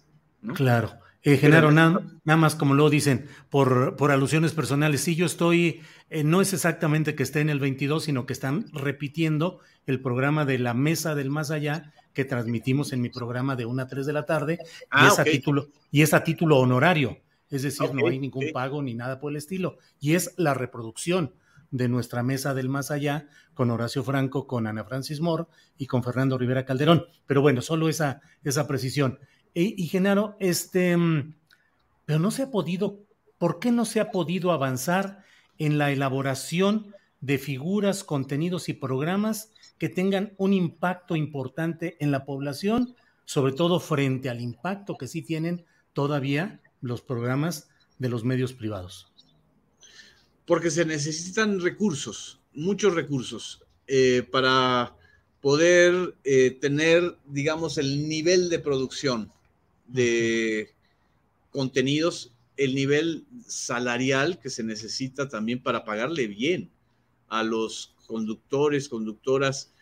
Claro. 0.54 0.92
Eh, 1.22 1.38
Genaro, 1.38 1.72
nada, 1.72 2.00
más 2.24 2.54
como 2.54 2.74
lo 2.74 2.88
dicen, 2.88 3.26
por, 3.50 3.96
por 3.96 4.12
alusiones 4.12 4.52
personales, 4.52 5.00
sí, 5.00 5.16
yo 5.16 5.26
estoy, 5.26 5.80
eh, 6.08 6.22
no 6.22 6.40
es 6.40 6.52
exactamente 6.52 7.16
que 7.16 7.24
esté 7.24 7.40
en 7.40 7.50
el 7.50 7.58
22, 7.58 8.04
sino 8.04 8.26
que 8.26 8.32
están 8.32 8.66
repitiendo 8.72 9.58
el 9.86 10.00
programa 10.00 10.44
de 10.44 10.60
la 10.60 10.72
Mesa 10.72 11.16
del 11.16 11.30
Más 11.30 11.50
Allá 11.50 11.92
que 12.12 12.24
transmitimos 12.24 12.92
en 12.92 13.00
mi 13.00 13.08
programa 13.08 13.56
de 13.56 13.66
1 13.66 13.82
a 13.82 13.88
3 13.88 14.06
de 14.06 14.12
la 14.12 14.24
tarde, 14.24 14.58
y, 14.62 14.86
Ah, 14.88 15.08
es 15.08 15.18
a 15.18 15.24
título, 15.24 15.68
y 15.90 16.02
es 16.02 16.14
a 16.14 16.22
título 16.22 16.58
honorario, 16.58 17.18
es 17.50 17.62
decir, 17.62 17.92
no 17.92 18.06
hay 18.06 18.20
ningún 18.20 18.52
pago 18.52 18.80
ni 18.80 18.94
nada 18.94 19.18
por 19.18 19.32
el 19.32 19.36
estilo, 19.36 19.78
y 19.98 20.14
es 20.14 20.32
la 20.36 20.54
reproducción 20.54 21.32
de 21.70 21.88
nuestra 21.88 22.22
Mesa 22.22 22.54
del 22.54 22.68
Más 22.68 22.90
Allá 22.90 23.28
con 23.54 23.70
Horacio 23.70 24.02
Franco, 24.02 24.46
con 24.46 24.66
Ana 24.66 24.84
Francis 24.84 25.20
Moore 25.20 25.46
y 25.76 25.86
con 25.86 26.02
Fernando 26.02 26.38
Rivera 26.38 26.64
Calderón. 26.64 27.06
Pero 27.26 27.42
bueno, 27.42 27.62
solo 27.62 27.88
esa, 27.88 28.20
esa 28.44 28.66
precisión. 28.66 29.18
E- 29.54 29.74
y 29.76 29.86
Genaro, 29.86 30.36
este, 30.40 30.96
mm, 30.96 31.34
pero 32.04 32.18
no 32.18 32.30
se 32.30 32.44
ha 32.44 32.50
podido, 32.50 33.00
¿por 33.38 33.58
qué 33.58 33.72
no 33.72 33.84
se 33.84 34.00
ha 34.00 34.10
podido 34.10 34.52
avanzar 34.52 35.24
en 35.58 35.78
la 35.78 35.90
elaboración 35.90 36.94
de 37.20 37.38
figuras, 37.38 38.04
contenidos 38.04 38.68
y 38.68 38.74
programas 38.74 39.52
que 39.78 39.88
tengan 39.88 40.34
un 40.36 40.52
impacto 40.52 41.16
importante 41.16 41.96
en 42.00 42.10
la 42.10 42.24
población, 42.24 42.94
sobre 43.24 43.52
todo 43.52 43.80
frente 43.80 44.28
al 44.28 44.40
impacto 44.40 44.96
que 44.96 45.08
sí 45.08 45.22
tienen 45.22 45.64
todavía 45.92 46.60
los 46.80 47.02
programas 47.02 47.68
de 47.98 48.08
los 48.08 48.24
medios 48.24 48.52
privados? 48.52 49.12
Porque 50.46 50.70
se 50.70 50.84
necesitan 50.84 51.60
recursos, 51.60 52.40
muchos 52.54 52.94
recursos, 52.94 53.62
eh, 53.86 54.26
para 54.30 54.96
poder 55.40 56.16
eh, 56.24 56.50
tener, 56.60 57.16
digamos, 57.26 57.78
el 57.78 58.08
nivel 58.08 58.48
de 58.48 58.58
producción 58.58 59.32
de 59.86 60.74
contenidos, 61.50 62.32
el 62.56 62.74
nivel 62.74 63.26
salarial 63.46 64.38
que 64.38 64.50
se 64.50 64.62
necesita 64.62 65.28
también 65.28 65.62
para 65.62 65.84
pagarle 65.84 66.26
bien 66.26 66.70
a 67.28 67.42
los 67.42 67.94
conductores, 68.06 68.88
conductoras 68.88 69.72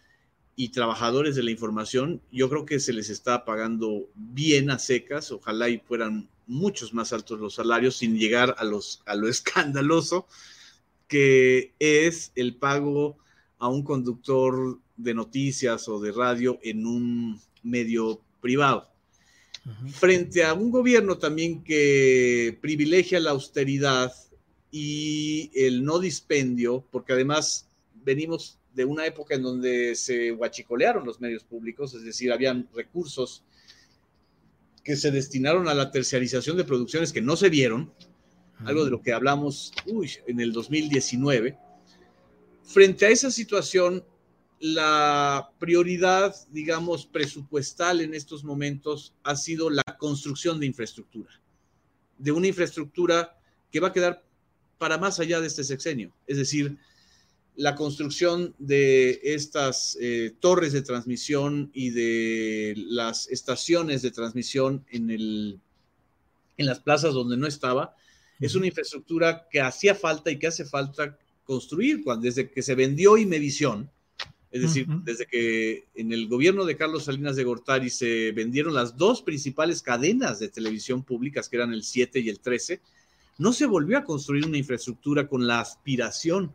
y 0.56 0.68
trabajadores 0.68 1.36
de 1.36 1.42
la 1.42 1.50
información. 1.50 2.20
Yo 2.30 2.48
creo 2.48 2.66
que 2.66 2.80
se 2.80 2.92
les 2.92 3.10
está 3.10 3.44
pagando 3.44 4.08
bien 4.14 4.70
a 4.70 4.78
secas, 4.78 5.32
ojalá 5.32 5.68
y 5.68 5.78
fueran 5.78 6.28
muchos 6.46 6.92
más 6.94 7.12
altos 7.12 7.40
los 7.40 7.54
salarios 7.54 7.96
sin 7.96 8.18
llegar 8.18 8.54
a, 8.58 8.64
los, 8.64 9.02
a 9.06 9.14
lo 9.14 9.28
escandaloso 9.28 10.26
que 11.08 11.74
es 11.78 12.32
el 12.34 12.56
pago 12.56 13.18
a 13.58 13.68
un 13.68 13.82
conductor 13.82 14.78
de 14.96 15.14
noticias 15.14 15.88
o 15.88 16.00
de 16.00 16.12
radio 16.12 16.58
en 16.62 16.86
un 16.86 17.40
medio 17.62 18.20
privado. 18.40 18.88
Frente 19.92 20.44
a 20.44 20.52
un 20.52 20.70
gobierno 20.70 21.16
también 21.16 21.64
que 21.64 22.58
privilegia 22.60 23.18
la 23.18 23.30
austeridad 23.30 24.12
y 24.70 25.50
el 25.54 25.84
no 25.84 25.98
dispendio, 25.98 26.84
porque 26.90 27.14
además 27.14 27.66
venimos 28.04 28.58
de 28.74 28.84
una 28.84 29.06
época 29.06 29.36
en 29.36 29.42
donde 29.42 29.94
se 29.94 30.32
huachicolearon 30.32 31.06
los 31.06 31.20
medios 31.20 31.44
públicos, 31.44 31.94
es 31.94 32.04
decir, 32.04 32.32
habían 32.32 32.68
recursos 32.74 33.42
que 34.84 34.96
se 34.96 35.10
destinaron 35.10 35.66
a 35.68 35.74
la 35.74 35.90
terciarización 35.90 36.56
de 36.56 36.64
producciones 36.64 37.12
que 37.12 37.22
no 37.22 37.36
se 37.36 37.48
vieron, 37.48 37.92
algo 38.64 38.84
de 38.84 38.90
lo 38.90 39.02
que 39.02 39.12
hablamos 39.12 39.72
en 40.26 40.40
el 40.40 40.52
2019. 40.52 41.58
Frente 42.62 43.06
a 43.06 43.08
esa 43.08 43.30
situación, 43.30 44.04
la 44.60 45.50
prioridad, 45.58 46.34
digamos, 46.50 47.06
presupuestal 47.06 48.00
en 48.00 48.14
estos 48.14 48.44
momentos 48.44 49.14
ha 49.22 49.36
sido 49.36 49.70
la 49.70 49.82
construcción 49.98 50.60
de 50.60 50.66
infraestructura, 50.66 51.30
de 52.18 52.32
una 52.32 52.46
infraestructura 52.46 53.38
que 53.72 53.80
va 53.80 53.88
a 53.88 53.92
quedar 53.92 54.24
para 54.78 54.98
más 54.98 55.18
allá 55.18 55.40
de 55.40 55.46
este 55.46 55.64
sexenio, 55.64 56.14
es 56.26 56.36
decir, 56.36 56.78
la 57.56 57.74
construcción 57.76 58.54
de 58.58 59.20
estas 59.22 59.96
eh, 60.00 60.34
torres 60.40 60.72
de 60.72 60.82
transmisión 60.82 61.70
y 61.72 61.90
de 61.90 62.74
las 62.76 63.28
estaciones 63.28 64.02
de 64.02 64.10
transmisión 64.10 64.84
en, 64.90 65.10
el, 65.10 65.60
en 66.56 66.66
las 66.66 66.80
plazas 66.80 67.14
donde 67.14 67.36
no 67.36 67.46
estaba, 67.46 67.94
es 68.40 68.54
una 68.56 68.66
infraestructura 68.66 69.46
que 69.50 69.60
hacía 69.60 69.94
falta 69.94 70.30
y 70.30 70.38
que 70.38 70.48
hace 70.48 70.64
falta 70.64 71.16
construir. 71.44 72.02
Cuando, 72.02 72.24
desde 72.24 72.50
que 72.50 72.62
se 72.62 72.74
vendió 72.74 73.16
Imevisión, 73.16 73.88
es 74.50 74.62
decir, 74.62 74.86
desde 75.02 75.26
que 75.26 75.88
en 75.96 76.12
el 76.12 76.28
gobierno 76.28 76.64
de 76.64 76.76
Carlos 76.76 77.04
Salinas 77.04 77.34
de 77.34 77.42
Gortari 77.42 77.90
se 77.90 78.30
vendieron 78.30 78.72
las 78.72 78.96
dos 78.96 79.20
principales 79.20 79.82
cadenas 79.82 80.38
de 80.38 80.48
televisión 80.48 81.02
públicas, 81.02 81.48
que 81.48 81.56
eran 81.56 81.72
el 81.72 81.82
7 81.82 82.20
y 82.20 82.28
el 82.28 82.38
13, 82.38 82.80
no 83.38 83.52
se 83.52 83.66
volvió 83.66 83.98
a 83.98 84.04
construir 84.04 84.46
una 84.46 84.58
infraestructura 84.58 85.26
con 85.26 85.46
la 85.48 85.58
aspiración 85.58 86.52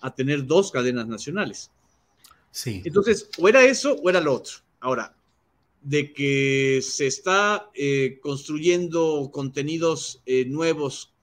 a 0.00 0.14
tener 0.14 0.46
dos 0.46 0.70
cadenas 0.70 1.06
nacionales. 1.06 1.70
Sí. 2.50 2.82
Entonces, 2.84 3.28
o 3.38 3.48
era 3.48 3.64
eso 3.64 3.94
o 3.94 4.10
era 4.10 4.20
lo 4.20 4.34
otro. 4.34 4.58
Ahora, 4.80 5.16
de 5.84 6.12
que 6.12 6.80
se 6.82 7.06
está 7.06 7.70
eh, 7.74 8.18
construyendo 8.22 9.30
contenidos 9.32 10.22
eh, 10.24 10.46
nuevos 10.46 11.14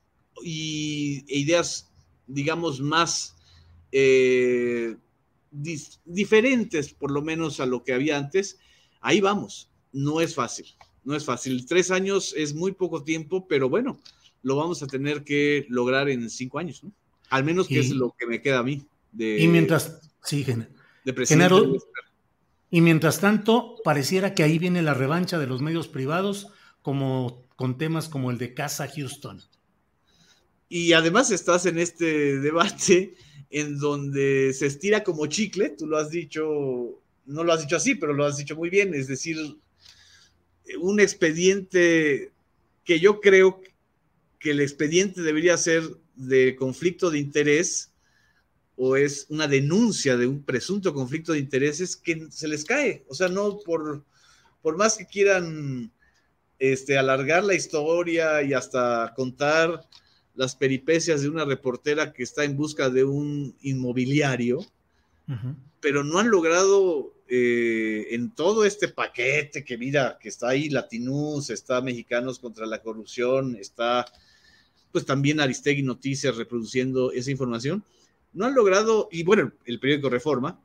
y 0.44 1.26
e 1.28 1.40
ideas, 1.40 1.92
digamos, 2.28 2.80
más 2.80 3.36
eh, 3.92 4.96
diferentes, 6.06 6.94
por 6.94 7.12
lo 7.12 7.22
menos 7.22 7.60
a 7.60 7.66
lo 7.66 7.84
que 7.84 7.94
había 7.94 8.18
antes, 8.18 8.60
ahí 9.02 9.20
vamos. 9.20 9.68
No 9.92 10.22
es 10.22 10.36
fácil, 10.36 10.68
no 11.04 11.16
es 11.16 11.26
fácil. 11.26 11.66
Tres 11.66 11.90
años 11.92 12.34
es 12.38 12.54
muy 12.54 12.72
poco 12.72 13.04
tiempo, 13.04 13.48
pero 13.48 13.68
bueno, 13.68 14.00
lo 14.44 14.56
vamos 14.56 14.84
a 14.84 14.88
tener 14.88 15.24
que 15.24 15.66
lograr 15.70 16.08
en 16.08 16.30
cinco 16.30 16.60
años, 16.60 16.84
¿no? 16.84 16.94
Al 17.32 17.44
menos 17.44 17.68
que 17.68 17.80
es 17.80 17.90
lo 17.90 18.14
que 18.18 18.28
me 18.28 18.42
queda 18.42 18.60
a 18.60 18.64
mí. 18.64 18.86
De, 19.12 19.40
y 19.40 19.48
mientras, 19.48 20.02
sí, 20.24 20.44
de 20.44 21.26
Genaro, 21.26 21.78
y 22.70 22.82
mientras 22.82 23.20
tanto, 23.20 23.78
pareciera 23.84 24.36
que 24.36 24.44
ahí 24.44 24.60
viene 24.60 24.82
la 24.82 24.94
revancha 24.94 25.40
de 25.40 25.48
los 25.48 25.62
medios 25.62 25.88
privados, 25.88 26.50
como 26.82 27.48
con 27.56 27.78
temas 27.78 28.10
como 28.10 28.32
el 28.32 28.38
de 28.38 28.54
Casa 28.54 28.88
Houston. 28.88 29.42
Y 30.70 30.94
además 30.94 31.32
estás 31.32 31.66
en 31.66 31.78
este 31.78 32.40
debate 32.40 33.16
en 33.50 33.78
donde 33.78 34.54
se 34.54 34.68
estira 34.68 35.04
como 35.04 35.26
chicle, 35.28 35.70
tú 35.70 35.88
lo 35.88 35.98
has 35.98 36.10
dicho, 36.10 37.02
no 37.26 37.44
lo 37.44 37.54
has 37.54 37.62
dicho 37.62 37.76
así, 37.76 37.96
pero 37.96 38.14
lo 38.14 38.26
has 38.26 38.38
dicho 38.38 38.56
muy 38.56 38.70
bien, 38.70 38.94
es 38.94 39.08
decir, 39.08 39.38
un 40.80 41.00
expediente 41.00 42.32
que 42.84 43.00
yo 43.00 43.20
creo 43.20 43.62
que 44.40 44.52
el 44.52 44.62
expediente 44.62 45.22
debería 45.22 45.58
ser 45.58 45.84
de 46.28 46.56
conflicto 46.56 47.10
de 47.10 47.20
interés 47.20 47.92
o 48.76 48.96
es 48.96 49.28
una 49.30 49.48
denuncia 49.48 50.18
de 50.18 50.28
un 50.28 50.44
presunto 50.44 50.94
conflicto 50.94 51.34
de 51.34 51.40
intereses 51.40 51.96
que 51.96 52.28
se 52.32 52.48
les 52.48 52.66
cae, 52.66 53.04
o 53.08 53.14
sea, 53.14 53.28
no 53.28 53.60
por, 53.60 54.04
por 54.62 54.78
más 54.78 54.98
que 54.98 55.06
quieran 55.06 55.92
este, 56.58 56.98
alargar 56.98 57.44
la 57.44 57.54
historia 57.54 58.42
y 58.42 58.54
hasta 58.54 59.14
contar 59.16 59.88
las 60.36 60.56
peripecias 60.56 61.22
de 61.22 61.30
una 61.30 61.46
reportera 61.46 62.14
que 62.14 62.24
está 62.24 62.44
en 62.44 62.56
busca 62.56 62.90
de 62.90 63.04
un 63.04 63.56
inmobiliario, 63.62 64.66
pero 65.80 66.04
no 66.04 66.20
han 66.20 66.30
logrado 66.30 67.14
eh, 67.28 68.08
en 68.12 68.32
todo 68.32 68.66
este 68.66 68.90
paquete 68.90 69.64
que 69.64 69.78
mira, 69.78 70.18
que 70.20 70.30
está 70.30 70.50
ahí 70.50 70.70
Latinus, 70.70 71.50
está 71.50 71.82
Mexicanos 71.82 72.40
contra 72.40 72.66
la 72.66 72.82
Corrupción, 72.82 73.56
está 73.56 74.06
pues 74.92 75.06
también 75.06 75.40
Aristegui 75.40 75.84
Noticias 75.84 76.36
reproduciendo 76.36 77.12
esa 77.12 77.32
información, 77.32 77.84
no 78.34 78.46
han 78.46 78.56
logrado, 78.56 79.10
y 79.12 79.24
bueno, 79.24 79.52
el 79.66 79.80
periódico 79.80 80.10
Reforma, 80.10 80.60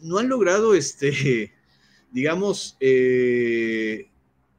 no 0.00 0.18
han 0.18 0.28
logrado, 0.28 0.74
este, 0.74 1.52
digamos, 2.12 2.76
eh, 2.80 4.08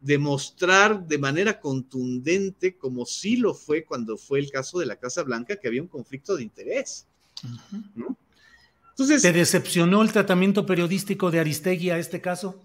demostrar 0.01 1.05
de 1.07 1.17
manera 1.17 1.59
contundente, 1.59 2.75
como 2.75 3.05
sí 3.05 3.37
lo 3.37 3.53
fue 3.53 3.83
cuando 3.83 4.17
fue 4.17 4.39
el 4.39 4.51
caso 4.51 4.79
de 4.79 4.85
la 4.85 4.95
Casa 4.95 5.23
Blanca, 5.23 5.57
que 5.57 5.67
había 5.67 5.81
un 5.81 5.87
conflicto 5.87 6.35
de 6.35 6.43
interés. 6.43 7.07
Entonces, 8.89 9.21
¿Te 9.21 9.33
decepcionó 9.33 10.01
el 10.01 10.11
tratamiento 10.11 10.65
periodístico 10.65 11.29
de 11.29 11.39
Aristegui 11.39 11.91
a 11.91 11.99
este 11.99 12.21
caso? 12.21 12.61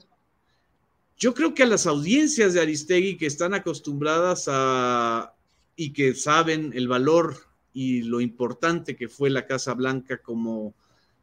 Yo 1.19 1.35
creo 1.35 1.55
que 1.55 1.63
a 1.63 1.67
las 1.67 1.87
audiencias 1.87 2.55
de 2.55 2.61
Aristegui 2.61 3.17
que 3.17 3.27
están 3.27 3.55
acostumbradas 3.55 4.47
a 4.49 5.35
y 5.77 5.93
que 5.93 6.15
saben 6.15 6.73
el 6.75 6.89
valor 6.89 7.37
y 7.73 8.03
lo 8.03 8.21
importante 8.21 8.97
que 8.97 9.09
fue 9.09 9.31
la 9.31 9.47
Casa 9.47 9.75
Blanca 9.75 10.19
como 10.19 10.75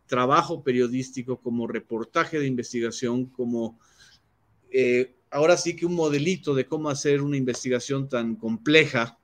trabajo 0.08 0.64
periodístico, 0.64 1.40
como 1.40 1.68
reportaje 1.68 2.40
de 2.40 2.48
investigación, 2.48 3.28
como 3.28 3.80
eh, 4.72 5.16
ahora 5.30 5.58
sí 5.58 5.76
que 5.76 5.86
un 5.86 5.94
modelito 5.94 6.56
de 6.56 6.66
cómo 6.66 6.90
hacer 6.90 7.22
una 7.22 7.38
investigación 7.38 8.10
tan 8.10 8.36
compleja, 8.36 9.20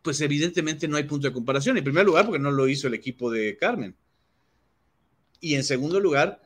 pues 0.00 0.20
evidentemente 0.20 0.88
no 0.88 0.96
hay 0.96 1.04
punto 1.04 1.28
de 1.28 1.32
comparación. 1.32 1.76
En 1.76 1.84
primer 1.84 2.04
lugar, 2.04 2.24
porque 2.24 2.40
no 2.40 2.50
lo 2.50 2.66
hizo 2.68 2.88
el 2.88 2.94
equipo 2.94 3.30
de 3.30 3.56
Carmen. 3.56 3.94
Y 5.40 5.54
en 5.54 5.64
segundo 5.64 6.00
lugar, 6.00 6.40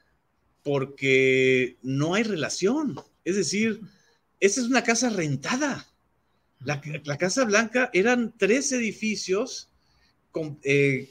porque 0.62 1.78
no 1.82 2.14
hay 2.14 2.22
relación. 2.22 2.96
Es 3.24 3.36
decir, 3.36 3.80
esta 4.40 4.60
es 4.60 4.66
una 4.66 4.82
casa 4.82 5.08
rentada. 5.10 5.86
La, 6.64 6.80
Casa 7.18 7.44
Blanca 7.44 7.90
eran 7.92 8.34
tres 8.36 8.72
edificios 8.72 9.68
eh, 10.62 11.10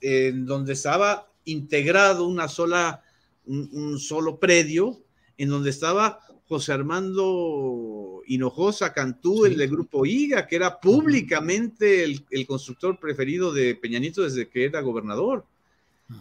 en 0.00 0.46
donde 0.46 0.72
estaba 0.72 1.30
integrado 1.44 2.26
una 2.26 2.48
sola, 2.48 3.02
un 3.46 3.98
solo 3.98 4.38
predio, 4.38 5.02
en 5.36 5.48
donde 5.50 5.70
estaba 5.70 6.20
José 6.48 6.72
Armando 6.72 8.22
Hinojosa 8.26 8.94
Cantú, 8.94 9.44
el 9.44 9.58
del 9.58 9.68
grupo 9.68 10.06
IGA, 10.06 10.46
que 10.46 10.56
era 10.56 10.80
públicamente 10.80 12.04
el, 12.04 12.46
constructor 12.46 12.98
preferido 12.98 13.52
de 13.52 13.74
Peñanito 13.74 14.22
desde 14.22 14.48
que 14.48 14.64
era 14.64 14.80
gobernador. 14.80 15.44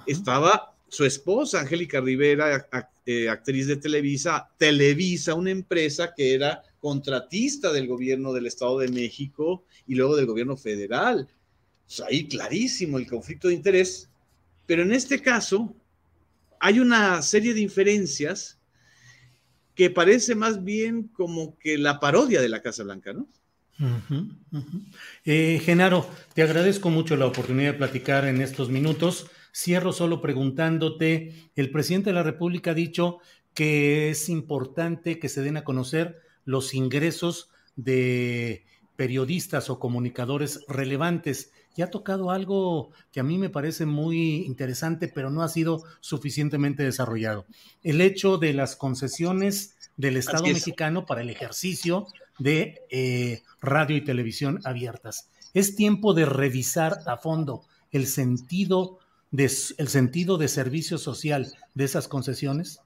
Estaba 0.05 0.75
su 0.89 1.05
esposa, 1.05 1.61
Angélica 1.61 2.01
Rivera, 2.01 2.67
eh, 3.05 3.29
actriz 3.29 3.67
de 3.67 3.77
Televisa, 3.77 4.49
Televisa, 4.57 5.33
una 5.33 5.51
empresa 5.51 6.13
que 6.13 6.33
era 6.33 6.61
contratista 6.79 7.71
del 7.71 7.87
gobierno 7.87 8.33
del 8.33 8.47
Estado 8.47 8.79
de 8.79 8.89
México 8.89 9.63
y 9.85 9.95
luego 9.95 10.15
del 10.15 10.25
gobierno 10.25 10.57
federal. 10.57 11.27
ahí 12.07 12.27
clarísimo 12.27 12.97
el 12.97 13.07
conflicto 13.07 13.47
de 13.47 13.55
interés, 13.55 14.09
pero 14.65 14.83
en 14.83 14.91
este 14.91 15.21
caso 15.21 15.73
hay 16.59 16.79
una 16.79 17.21
serie 17.21 17.53
de 17.53 17.61
inferencias 17.61 18.57
que 19.75 19.89
parece 19.89 20.35
más 20.35 20.63
bien 20.63 21.03
como 21.09 21.57
que 21.57 21.77
la 21.77 21.99
parodia 21.99 22.41
de 22.41 22.49
la 22.49 22.61
Casa 22.61 22.83
Blanca, 22.83 23.13
¿no? 23.13 23.27
Eh, 25.23 25.61
Genaro, 25.63 26.09
te 26.33 26.41
agradezco 26.41 26.89
mucho 26.89 27.15
la 27.15 27.27
oportunidad 27.27 27.73
de 27.73 27.77
platicar 27.77 28.25
en 28.25 28.41
estos 28.41 28.69
minutos. 28.69 29.29
Cierro 29.53 29.93
solo 29.93 30.19
preguntándote, 30.19 31.51
el 31.55 31.69
presidente 31.69 32.09
de 32.09 32.15
la 32.15 32.23
República 32.23 32.71
ha 32.71 32.73
dicho 32.73 33.19
que 33.53 34.09
es 34.09 34.29
importante 34.29 35.19
que 35.19 35.29
se 35.29 35.41
den 35.41 35.57
a 35.57 35.63
conocer 35.63 36.21
los 36.47 36.73
ingresos 36.73 37.49
de 37.75 38.65
periodistas 38.95 39.69
o 39.69 39.77
comunicadores 39.77 40.61
relevantes 40.67 41.51
y 41.75 41.83
ha 41.83 41.91
tocado 41.91 42.31
algo 42.31 42.89
que 43.11 43.19
a 43.19 43.23
mí 43.23 43.37
me 43.37 43.51
parece 43.51 43.85
muy 43.85 44.37
interesante, 44.45 45.07
pero 45.07 45.29
no 45.29 45.43
ha 45.43 45.49
sido 45.49 45.83
suficientemente 45.99 46.81
desarrollado. 46.81 47.45
El 47.83 48.01
hecho 48.01 48.39
de 48.39 48.53
las 48.53 48.75
concesiones 48.75 49.75
del 49.97 50.17
Estado 50.17 50.45
mexicano 50.45 51.05
para 51.05 51.21
el 51.21 51.29
ejercicio 51.29 52.07
de 52.39 52.81
eh, 52.89 53.43
radio 53.61 53.97
y 53.97 54.03
televisión 54.03 54.61
abiertas. 54.63 55.29
Es 55.53 55.75
tiempo 55.75 56.13
de 56.13 56.25
revisar 56.25 56.99
a 57.07 57.17
fondo 57.17 57.65
el 57.91 58.07
sentido 58.07 58.99
de, 59.31 59.51
el 59.77 59.87
sentido 59.89 60.37
de 60.37 60.47
servicio 60.47 60.97
social 60.97 61.53
de 61.73 61.83
esas 61.83 62.07
concesiones. 62.07 62.79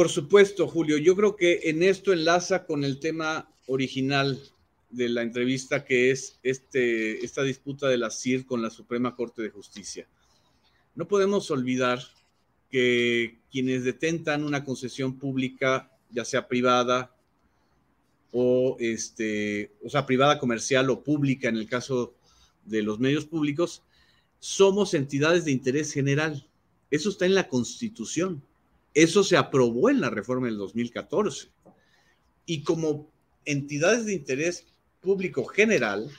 Por 0.00 0.08
supuesto, 0.08 0.66
Julio. 0.66 0.96
Yo 0.96 1.14
creo 1.14 1.36
que 1.36 1.60
en 1.64 1.82
esto 1.82 2.14
enlaza 2.14 2.64
con 2.64 2.84
el 2.84 3.00
tema 3.00 3.52
original 3.66 4.40
de 4.88 5.10
la 5.10 5.20
entrevista, 5.20 5.84
que 5.84 6.10
es 6.10 6.38
este, 6.42 7.22
esta 7.22 7.42
disputa 7.42 7.86
de 7.86 7.98
la 7.98 8.10
CIR 8.10 8.46
con 8.46 8.62
la 8.62 8.70
Suprema 8.70 9.14
Corte 9.14 9.42
de 9.42 9.50
Justicia. 9.50 10.08
No 10.94 11.06
podemos 11.06 11.50
olvidar 11.50 12.00
que 12.70 13.40
quienes 13.52 13.84
detentan 13.84 14.42
una 14.42 14.64
concesión 14.64 15.18
pública, 15.18 15.92
ya 16.08 16.24
sea 16.24 16.48
privada 16.48 17.14
o, 18.32 18.78
este, 18.80 19.70
o 19.84 19.90
sea, 19.90 20.06
privada, 20.06 20.38
comercial 20.38 20.88
o 20.88 21.04
pública 21.04 21.50
en 21.50 21.58
el 21.58 21.68
caso 21.68 22.14
de 22.64 22.82
los 22.82 23.00
medios 23.00 23.26
públicos, 23.26 23.82
somos 24.38 24.94
entidades 24.94 25.44
de 25.44 25.52
interés 25.52 25.92
general. 25.92 26.48
Eso 26.90 27.10
está 27.10 27.26
en 27.26 27.34
la 27.34 27.48
Constitución. 27.48 28.42
Eso 28.94 29.22
se 29.22 29.36
aprobó 29.36 29.90
en 29.90 30.00
la 30.00 30.10
reforma 30.10 30.46
del 30.46 30.58
2014. 30.58 31.48
Y 32.46 32.62
como 32.62 33.10
entidades 33.44 34.06
de 34.06 34.14
interés 34.14 34.66
público 35.00 35.44
general, 35.44 36.10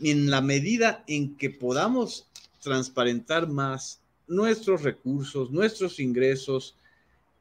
en 0.00 0.30
la 0.30 0.40
medida 0.40 1.04
en 1.06 1.36
que 1.36 1.50
podamos 1.50 2.28
transparentar 2.60 3.48
más 3.48 4.00
nuestros 4.26 4.82
recursos, 4.82 5.50
nuestros 5.50 6.00
ingresos, 6.00 6.76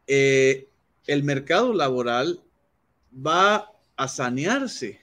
eh, 0.08 0.68
el 1.08 1.24
mercado 1.24 1.74
laboral 1.74 2.42
va 3.16 3.72
a 3.96 4.08
sanearse. 4.08 5.00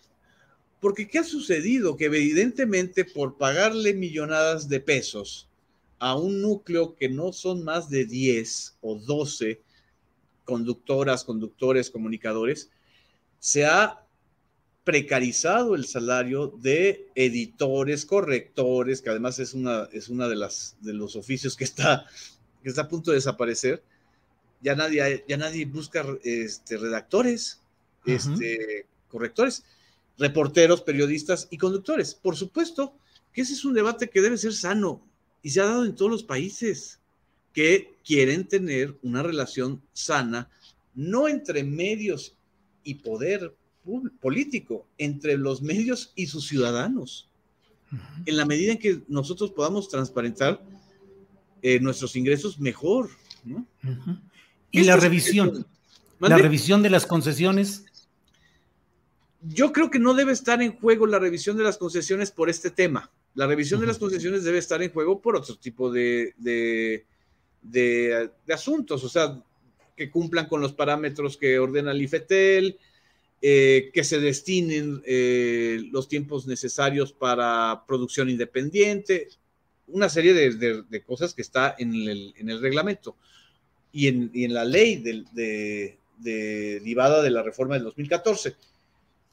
Porque 0.81 1.09
¿qué 1.09 1.21
ha 1.21 1.25
sucedido? 1.25 1.97
Que 1.97 2.07
evidentemente 2.07 3.05
por 3.05 3.37
pagarle 3.37 3.95
millonadas 3.95 4.69
de 4.69 4.81
pesos 4.81 5.48
a 5.99 6.17
un 6.17 6.41
núcleo 6.41 6.95
que 6.95 7.09
no 7.09 7.33
son 7.33 7.65
más 7.65 7.91
de 7.91 8.05
10 8.05 8.79
o 8.81 8.97
12 8.97 9.61
conductoras, 10.45 11.25
conductores, 11.25 11.91
comunicadores, 11.91 12.71
se 13.39 13.67
ha 13.67 14.05
precarizado 14.85 15.75
el 15.75 15.85
salario 15.85 16.49
de 16.49 17.11
editores, 17.15 18.07
correctores, 18.07 19.03
que 19.03 19.11
además 19.11 19.39
es 19.39 19.53
una, 19.53 19.89
es 19.93 20.09
una 20.09 20.29
de, 20.29 20.37
las, 20.37 20.77
de 20.81 20.95
los 20.95 21.15
oficios 21.17 21.55
que 21.55 21.65
está, 21.65 22.07
que 22.63 22.71
está 22.71 22.83
a 22.83 22.89
punto 22.89 23.11
de 23.11 23.17
desaparecer. 23.17 23.83
Ya 24.63 24.75
nadie, 24.75 25.25
ya 25.29 25.37
nadie 25.37 25.67
busca 25.67 26.05
este, 26.25 26.79
redactores, 26.79 27.61
este, 28.07 28.87
correctores, 29.09 29.65
reporteros, 30.17 30.81
periodistas 30.81 31.49
y 31.51 31.59
conductores. 31.59 32.15
Por 32.15 32.37
supuesto 32.37 32.95
que 33.33 33.43
ese 33.43 33.53
es 33.53 33.67
un 33.67 33.75
debate 33.75 34.09
que 34.09 34.23
debe 34.23 34.39
ser 34.39 34.55
sano 34.55 35.03
y 35.43 35.51
se 35.51 35.61
ha 35.61 35.67
dado 35.67 35.85
en 35.85 35.95
todos 35.95 36.11
los 36.11 36.23
países 36.23 37.01
que 37.53 37.97
quieren 38.05 38.47
tener 38.47 38.97
una 39.03 39.23
relación 39.23 39.83
sana, 39.93 40.51
no 40.95 41.29
entre 41.29 41.65
medios 41.65 42.37
y 42.85 42.95
poder 42.95 43.55
político 44.21 44.87
entre 44.99 45.39
los 45.39 45.63
medios 45.63 46.13
y 46.15 46.27
sus 46.27 46.47
ciudadanos. 46.47 47.29
En 48.27 48.37
la 48.37 48.45
medida 48.45 48.73
en 48.73 48.79
que 48.79 49.03
nosotros 49.09 49.51
podamos 49.51 49.89
transparentar 49.89 50.63
eh, 51.63 51.81
nuestros 51.81 52.17
ingresos 52.17 52.61
mejor. 52.61 53.11
Y 54.71 54.83
la 54.83 54.97
revisión, 54.97 55.67
la 56.21 56.37
revisión 56.37 56.83
de 56.83 56.91
las 56.91 57.07
concesiones. 57.07 57.85
Yo 59.41 59.73
creo 59.73 59.91
que 59.91 59.99
no 59.99 60.15
debe 60.15 60.33
estar 60.33 60.61
en 60.61 60.77
juego 60.79 61.07
la 61.07 61.19
revisión 61.19 61.57
de 61.57 61.65
las 61.65 61.79
concesiones 61.79 62.31
por 62.31 62.51
este 62.51 62.71
tema. 62.71 63.11
La 63.39 63.47
revisión 63.47 63.81
de 63.81 63.87
las 63.87 63.99
concesiones 63.99 64.43
debe 64.43 64.59
estar 64.59 64.83
en 64.83 64.91
juego 64.91 65.21
por 65.23 65.37
otro 65.37 65.55
tipo 65.55 65.93
de, 65.93 66.35
de, 66.39 67.07
de, 67.63 68.31
de 68.45 68.53
asuntos, 68.53 69.05
o 69.05 69.09
sea, 69.09 69.41
que 69.97 70.11
cumplan 70.11 70.47
con 70.47 70.61
los 70.61 70.73
parámetros 70.73 71.37
que 71.37 71.57
ordena 71.61 71.93
el 71.93 72.03
IFETEL, 72.03 72.77
eh, 73.41 73.93
que 73.95 74.03
se 74.03 74.19
destinen 74.19 75.05
eh, 75.07 75.81
los 75.93 76.09
tiempos 76.09 76.49
necesarios 76.49 77.13
para 77.13 77.85
producción 77.87 78.29
independiente, 78.29 79.29
una 79.87 80.09
serie 80.09 80.35
de, 80.35 81.03
cosas 81.05 81.33
que 81.33 81.43
está 81.43 81.77
en 81.79 81.95
el, 81.95 82.61
reglamento 82.61 83.15
y 83.93 84.09
en, 84.09 84.53
la 84.53 84.65
ley 84.65 84.97
de, 84.97 85.97
derivada 86.19 87.23
de 87.23 87.31
la 87.31 87.45
reforma 87.45 87.75
del 87.75 87.85
2014. 87.85 88.57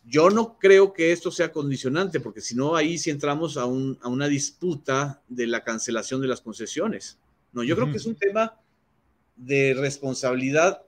Yo 0.08 0.30
no 0.30 0.60
creo 0.60 0.94
que 0.94 1.12
esto 1.12 1.32
sea 1.32 1.52
condicionante, 1.52 2.20
porque 2.20 2.42
si 2.42 2.56
no, 2.56 2.76
ahí 2.76 2.98
sí 2.98 3.10
entramos 3.10 3.58
a, 3.58 3.66
una 3.66 4.28
disputa 4.28 5.22
de 5.28 5.48
la 5.48 5.64
cancelación 5.64 6.22
de 6.22 6.28
las 6.28 6.42
concesiones. 6.42 7.18
No, 7.54 7.64
yo 7.64 7.76
creo 7.76 7.90
que 7.90 7.98
es 7.98 8.06
un 8.06 8.16
tema 8.16 8.60
de 9.36 9.74
responsabilidad 9.74 10.84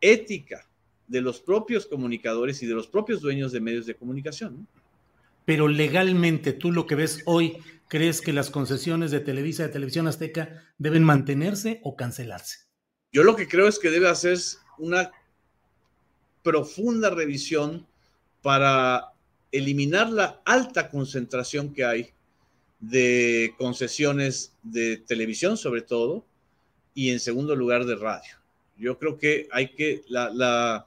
ética 0.00 0.68
de 1.08 1.20
los 1.20 1.40
propios 1.40 1.86
comunicadores 1.86 2.62
y 2.62 2.66
de 2.66 2.74
los 2.74 2.86
propios 2.86 3.20
dueños 3.20 3.50
de 3.50 3.60
medios 3.60 3.86
de 3.86 3.96
comunicación. 3.96 4.68
Pero 5.44 5.68
legalmente, 5.68 6.52
tú 6.52 6.72
lo 6.72 6.86
que 6.86 6.94
ves 6.94 7.22
hoy, 7.26 7.58
¿crees 7.88 8.20
que 8.20 8.32
las 8.32 8.50
concesiones 8.50 9.10
de 9.10 9.20
Televisa, 9.20 9.64
de 9.64 9.68
Televisión 9.70 10.06
Azteca, 10.06 10.64
deben 10.78 11.04
mantenerse 11.04 11.80
o 11.82 11.96
cancelarse? 11.96 12.58
Yo 13.12 13.22
lo 13.24 13.36
que 13.36 13.48
creo 13.48 13.66
es 13.68 13.78
que 13.78 13.90
debe 13.90 14.08
hacerse 14.08 14.58
una 14.78 15.10
profunda 16.42 17.10
revisión 17.10 17.86
para 18.46 19.12
eliminar 19.50 20.08
la 20.08 20.40
alta 20.44 20.88
concentración 20.88 21.74
que 21.74 21.84
hay 21.84 22.10
de 22.78 23.52
concesiones 23.58 24.52
de 24.62 24.98
televisión 24.98 25.56
sobre 25.56 25.82
todo 25.82 26.24
y 26.94 27.10
en 27.10 27.18
segundo 27.18 27.56
lugar 27.56 27.86
de 27.86 27.96
radio. 27.96 28.36
Yo 28.76 29.00
creo 29.00 29.18
que 29.18 29.48
hay 29.50 29.70
que, 29.70 30.04
la, 30.06 30.86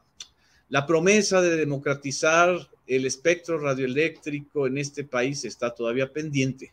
la 0.70 0.88
promesa 0.88 1.42
de 1.42 1.58
democratizar 1.58 2.70
el 2.88 3.06
espectro 3.06 3.60
radioeléctrico 3.60 4.66
en 4.66 4.78
este 4.78 5.04
país 5.04 5.44
está 5.44 5.76
todavía 5.76 6.14
pendiente. 6.14 6.72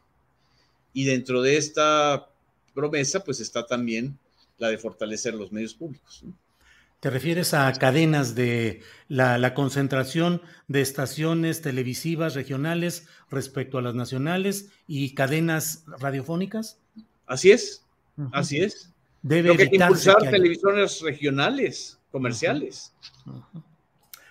Y 0.93 1.03
dentro 1.03 1.43
de 1.43 1.57
esta 1.57 2.31
promesa, 2.75 3.25
pues 3.25 3.41
está 3.41 3.67
también 3.67 4.17
la 4.57 4.69
de 4.69 4.79
fortalecer 4.79 5.35
los 5.35 5.51
medios 5.51 5.75
públicos. 5.75 6.23
¿Te 7.01 7.11
refieres 7.11 7.53
a 7.53 7.71
cadenas 7.75 8.35
de 8.35 8.81
la, 9.09 9.53
concentración 9.55 10.41
de 10.67 10.81
estaciones 10.81 11.61
televisivas 11.61 12.35
regionales 12.35 13.07
respecto 13.31 13.77
a 13.79 13.83
las 13.83 13.95
nacionales 13.95 14.71
y 14.89 15.15
cadenas 15.15 15.85
radiofónicas? 16.01 16.79
Así 17.27 17.51
es, 17.51 17.85
así 18.33 18.63
es. 18.63 18.93
Debe 19.23 19.49
Lo 19.51 19.57
que 19.57 19.69
impulsar 19.71 20.17
televisiones 20.31 21.01
regionales, 21.03 21.99
comerciales. 22.11 22.95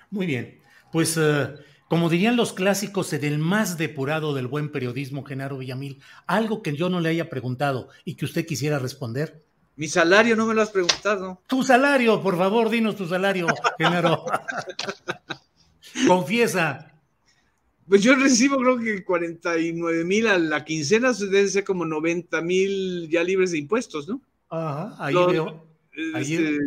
Muy 0.09 0.25
bien, 0.25 0.59
pues 0.91 1.17
eh, 1.17 1.53
como 1.87 2.09
dirían 2.09 2.35
los 2.35 2.51
clásicos, 2.51 3.13
en 3.13 3.23
el 3.25 3.37
más 3.37 3.77
depurado 3.77 4.33
del 4.33 4.47
buen 4.47 4.71
periodismo, 4.71 5.23
Genaro 5.23 5.59
Villamil, 5.59 6.01
algo 6.25 6.63
que 6.63 6.75
yo 6.75 6.89
no 6.89 6.99
le 6.99 7.09
haya 7.09 7.29
preguntado 7.29 7.89
y 8.05 8.15
que 8.15 8.25
usted 8.25 8.45
quisiera 8.45 8.79
responder. 8.79 9.44
Mi 9.75 9.87
salario 9.87 10.35
no 10.35 10.45
me 10.45 10.53
lo 10.53 10.61
has 10.61 10.69
preguntado. 10.69 11.41
Tu 11.47 11.63
salario, 11.63 12.21
por 12.21 12.37
favor, 12.37 12.69
dinos 12.69 12.95
tu 12.95 13.07
salario, 13.07 13.47
Genaro. 13.77 14.25
Confiesa. 16.07 16.91
Pues 17.87 18.01
yo 18.01 18.15
recibo 18.15 18.57
creo 18.57 18.79
que 18.79 19.03
49 19.03 20.05
mil 20.05 20.27
a 20.27 20.39
la 20.39 20.65
quincena, 20.65 21.13
deben 21.13 21.49
ser 21.49 21.63
como 21.63 21.85
90 21.85 22.41
mil 22.41 23.09
ya 23.09 23.23
libres 23.23 23.51
de 23.51 23.59
impuestos, 23.59 24.07
¿no? 24.07 24.21
Ajá, 24.49 24.95
ahí 24.97 25.13
veo. 25.13 25.67
Este, 26.13 26.59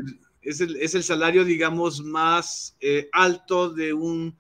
es 0.43 0.95
el, 0.95 1.03
salario, 1.03 1.45
digamos, 1.45 2.03
más 2.03 2.77
eh, 2.81 3.09
alto 3.13 3.71
de 3.71 3.93
un 3.93 4.35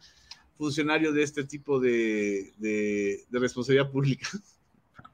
funcionario 0.57 1.12
de 1.12 1.22
este 1.22 1.44
tipo 1.44 1.78
de, 1.78 3.24
responsabilidad 3.31 3.90
pública. 3.90 4.28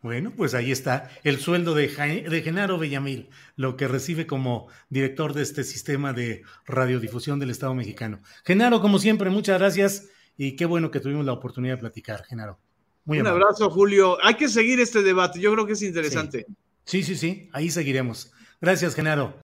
Bueno, 0.04 0.34
pues 0.36 0.52
ahí 0.52 0.70
está 0.70 1.08
el 1.22 1.38
sueldo 1.38 1.74
de, 1.74 1.88
de, 1.88 2.42
Genaro 2.42 2.76
Bellamil, 2.76 3.30
lo 3.56 3.78
que 3.78 3.88
recibe 3.88 4.26
como 4.26 4.68
director 4.90 5.32
de 5.32 5.42
este 5.42 5.64
sistema 5.64 6.12
de 6.12 6.42
radiodifusión 6.66 7.38
del 7.38 7.48
Estado 7.48 7.74
mexicano. 7.74 8.20
Genaro, 8.44 8.82
como 8.82 8.98
siempre, 8.98 9.30
muchas 9.30 9.58
gracias 9.58 10.10
y 10.36 10.56
qué 10.56 10.66
bueno 10.66 10.90
que 10.90 11.00
tuvimos 11.00 11.24
la 11.24 11.32
oportunidad 11.32 11.76
de 11.76 11.80
platicar, 11.80 12.22
Genaro. 12.26 12.58
Muy 13.06 13.18
Un 13.18 13.28
abrazo, 13.28 13.70
Julio. 13.70 14.18
Hay 14.22 14.34
que 14.34 14.50
seguir 14.50 14.78
este 14.78 15.02
debate, 15.02 15.40
yo 15.40 15.50
creo 15.54 15.64
que 15.64 15.72
es 15.72 15.80
interesante. 15.80 16.44
sí, 16.84 17.02
sí, 17.02 17.16
sí 17.16 17.48
ahí 17.54 17.70
seguiremos. 17.70 18.30
Gracias, 18.60 18.94
Genaro. 18.94 19.43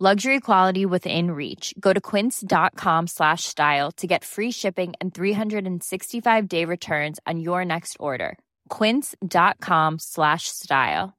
Luxury 0.00 0.38
quality 0.38 0.86
within 0.86 1.32
reach. 1.32 1.74
Go 1.80 1.92
to 1.92 2.00
quince.com 2.00 3.08
slash 3.08 3.42
style 3.42 3.90
to 3.96 4.06
get 4.06 4.24
free 4.24 4.52
shipping 4.52 4.92
and 5.00 5.12
365 5.12 6.46
day 6.46 6.64
returns 6.64 7.18
on 7.26 7.40
your 7.40 7.64
next 7.64 7.96
order. 7.98 8.38
Quince.com 8.68 9.98
slash 9.98 10.46
style. 10.46 11.14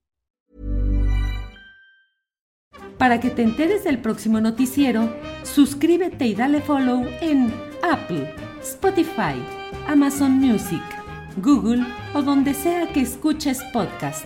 Para 2.98 3.20
que 3.20 3.30
te 3.32 3.44
enteres 3.44 3.84
del 3.84 3.98
próximo 3.98 4.40
noticiero, 4.40 5.10
suscríbete 5.44 6.28
y 6.28 6.34
dale 6.34 6.62
follow 6.62 7.06
en 7.20 7.54
Apple, 7.84 8.34
Spotify, 8.62 9.36
Amazon 9.90 10.40
Music, 10.40 10.82
Google 11.36 11.86
o 12.14 12.22
donde 12.22 12.54
sea 12.54 12.88
que 12.94 13.02
escuches 13.02 13.62
podcast. 13.74 14.26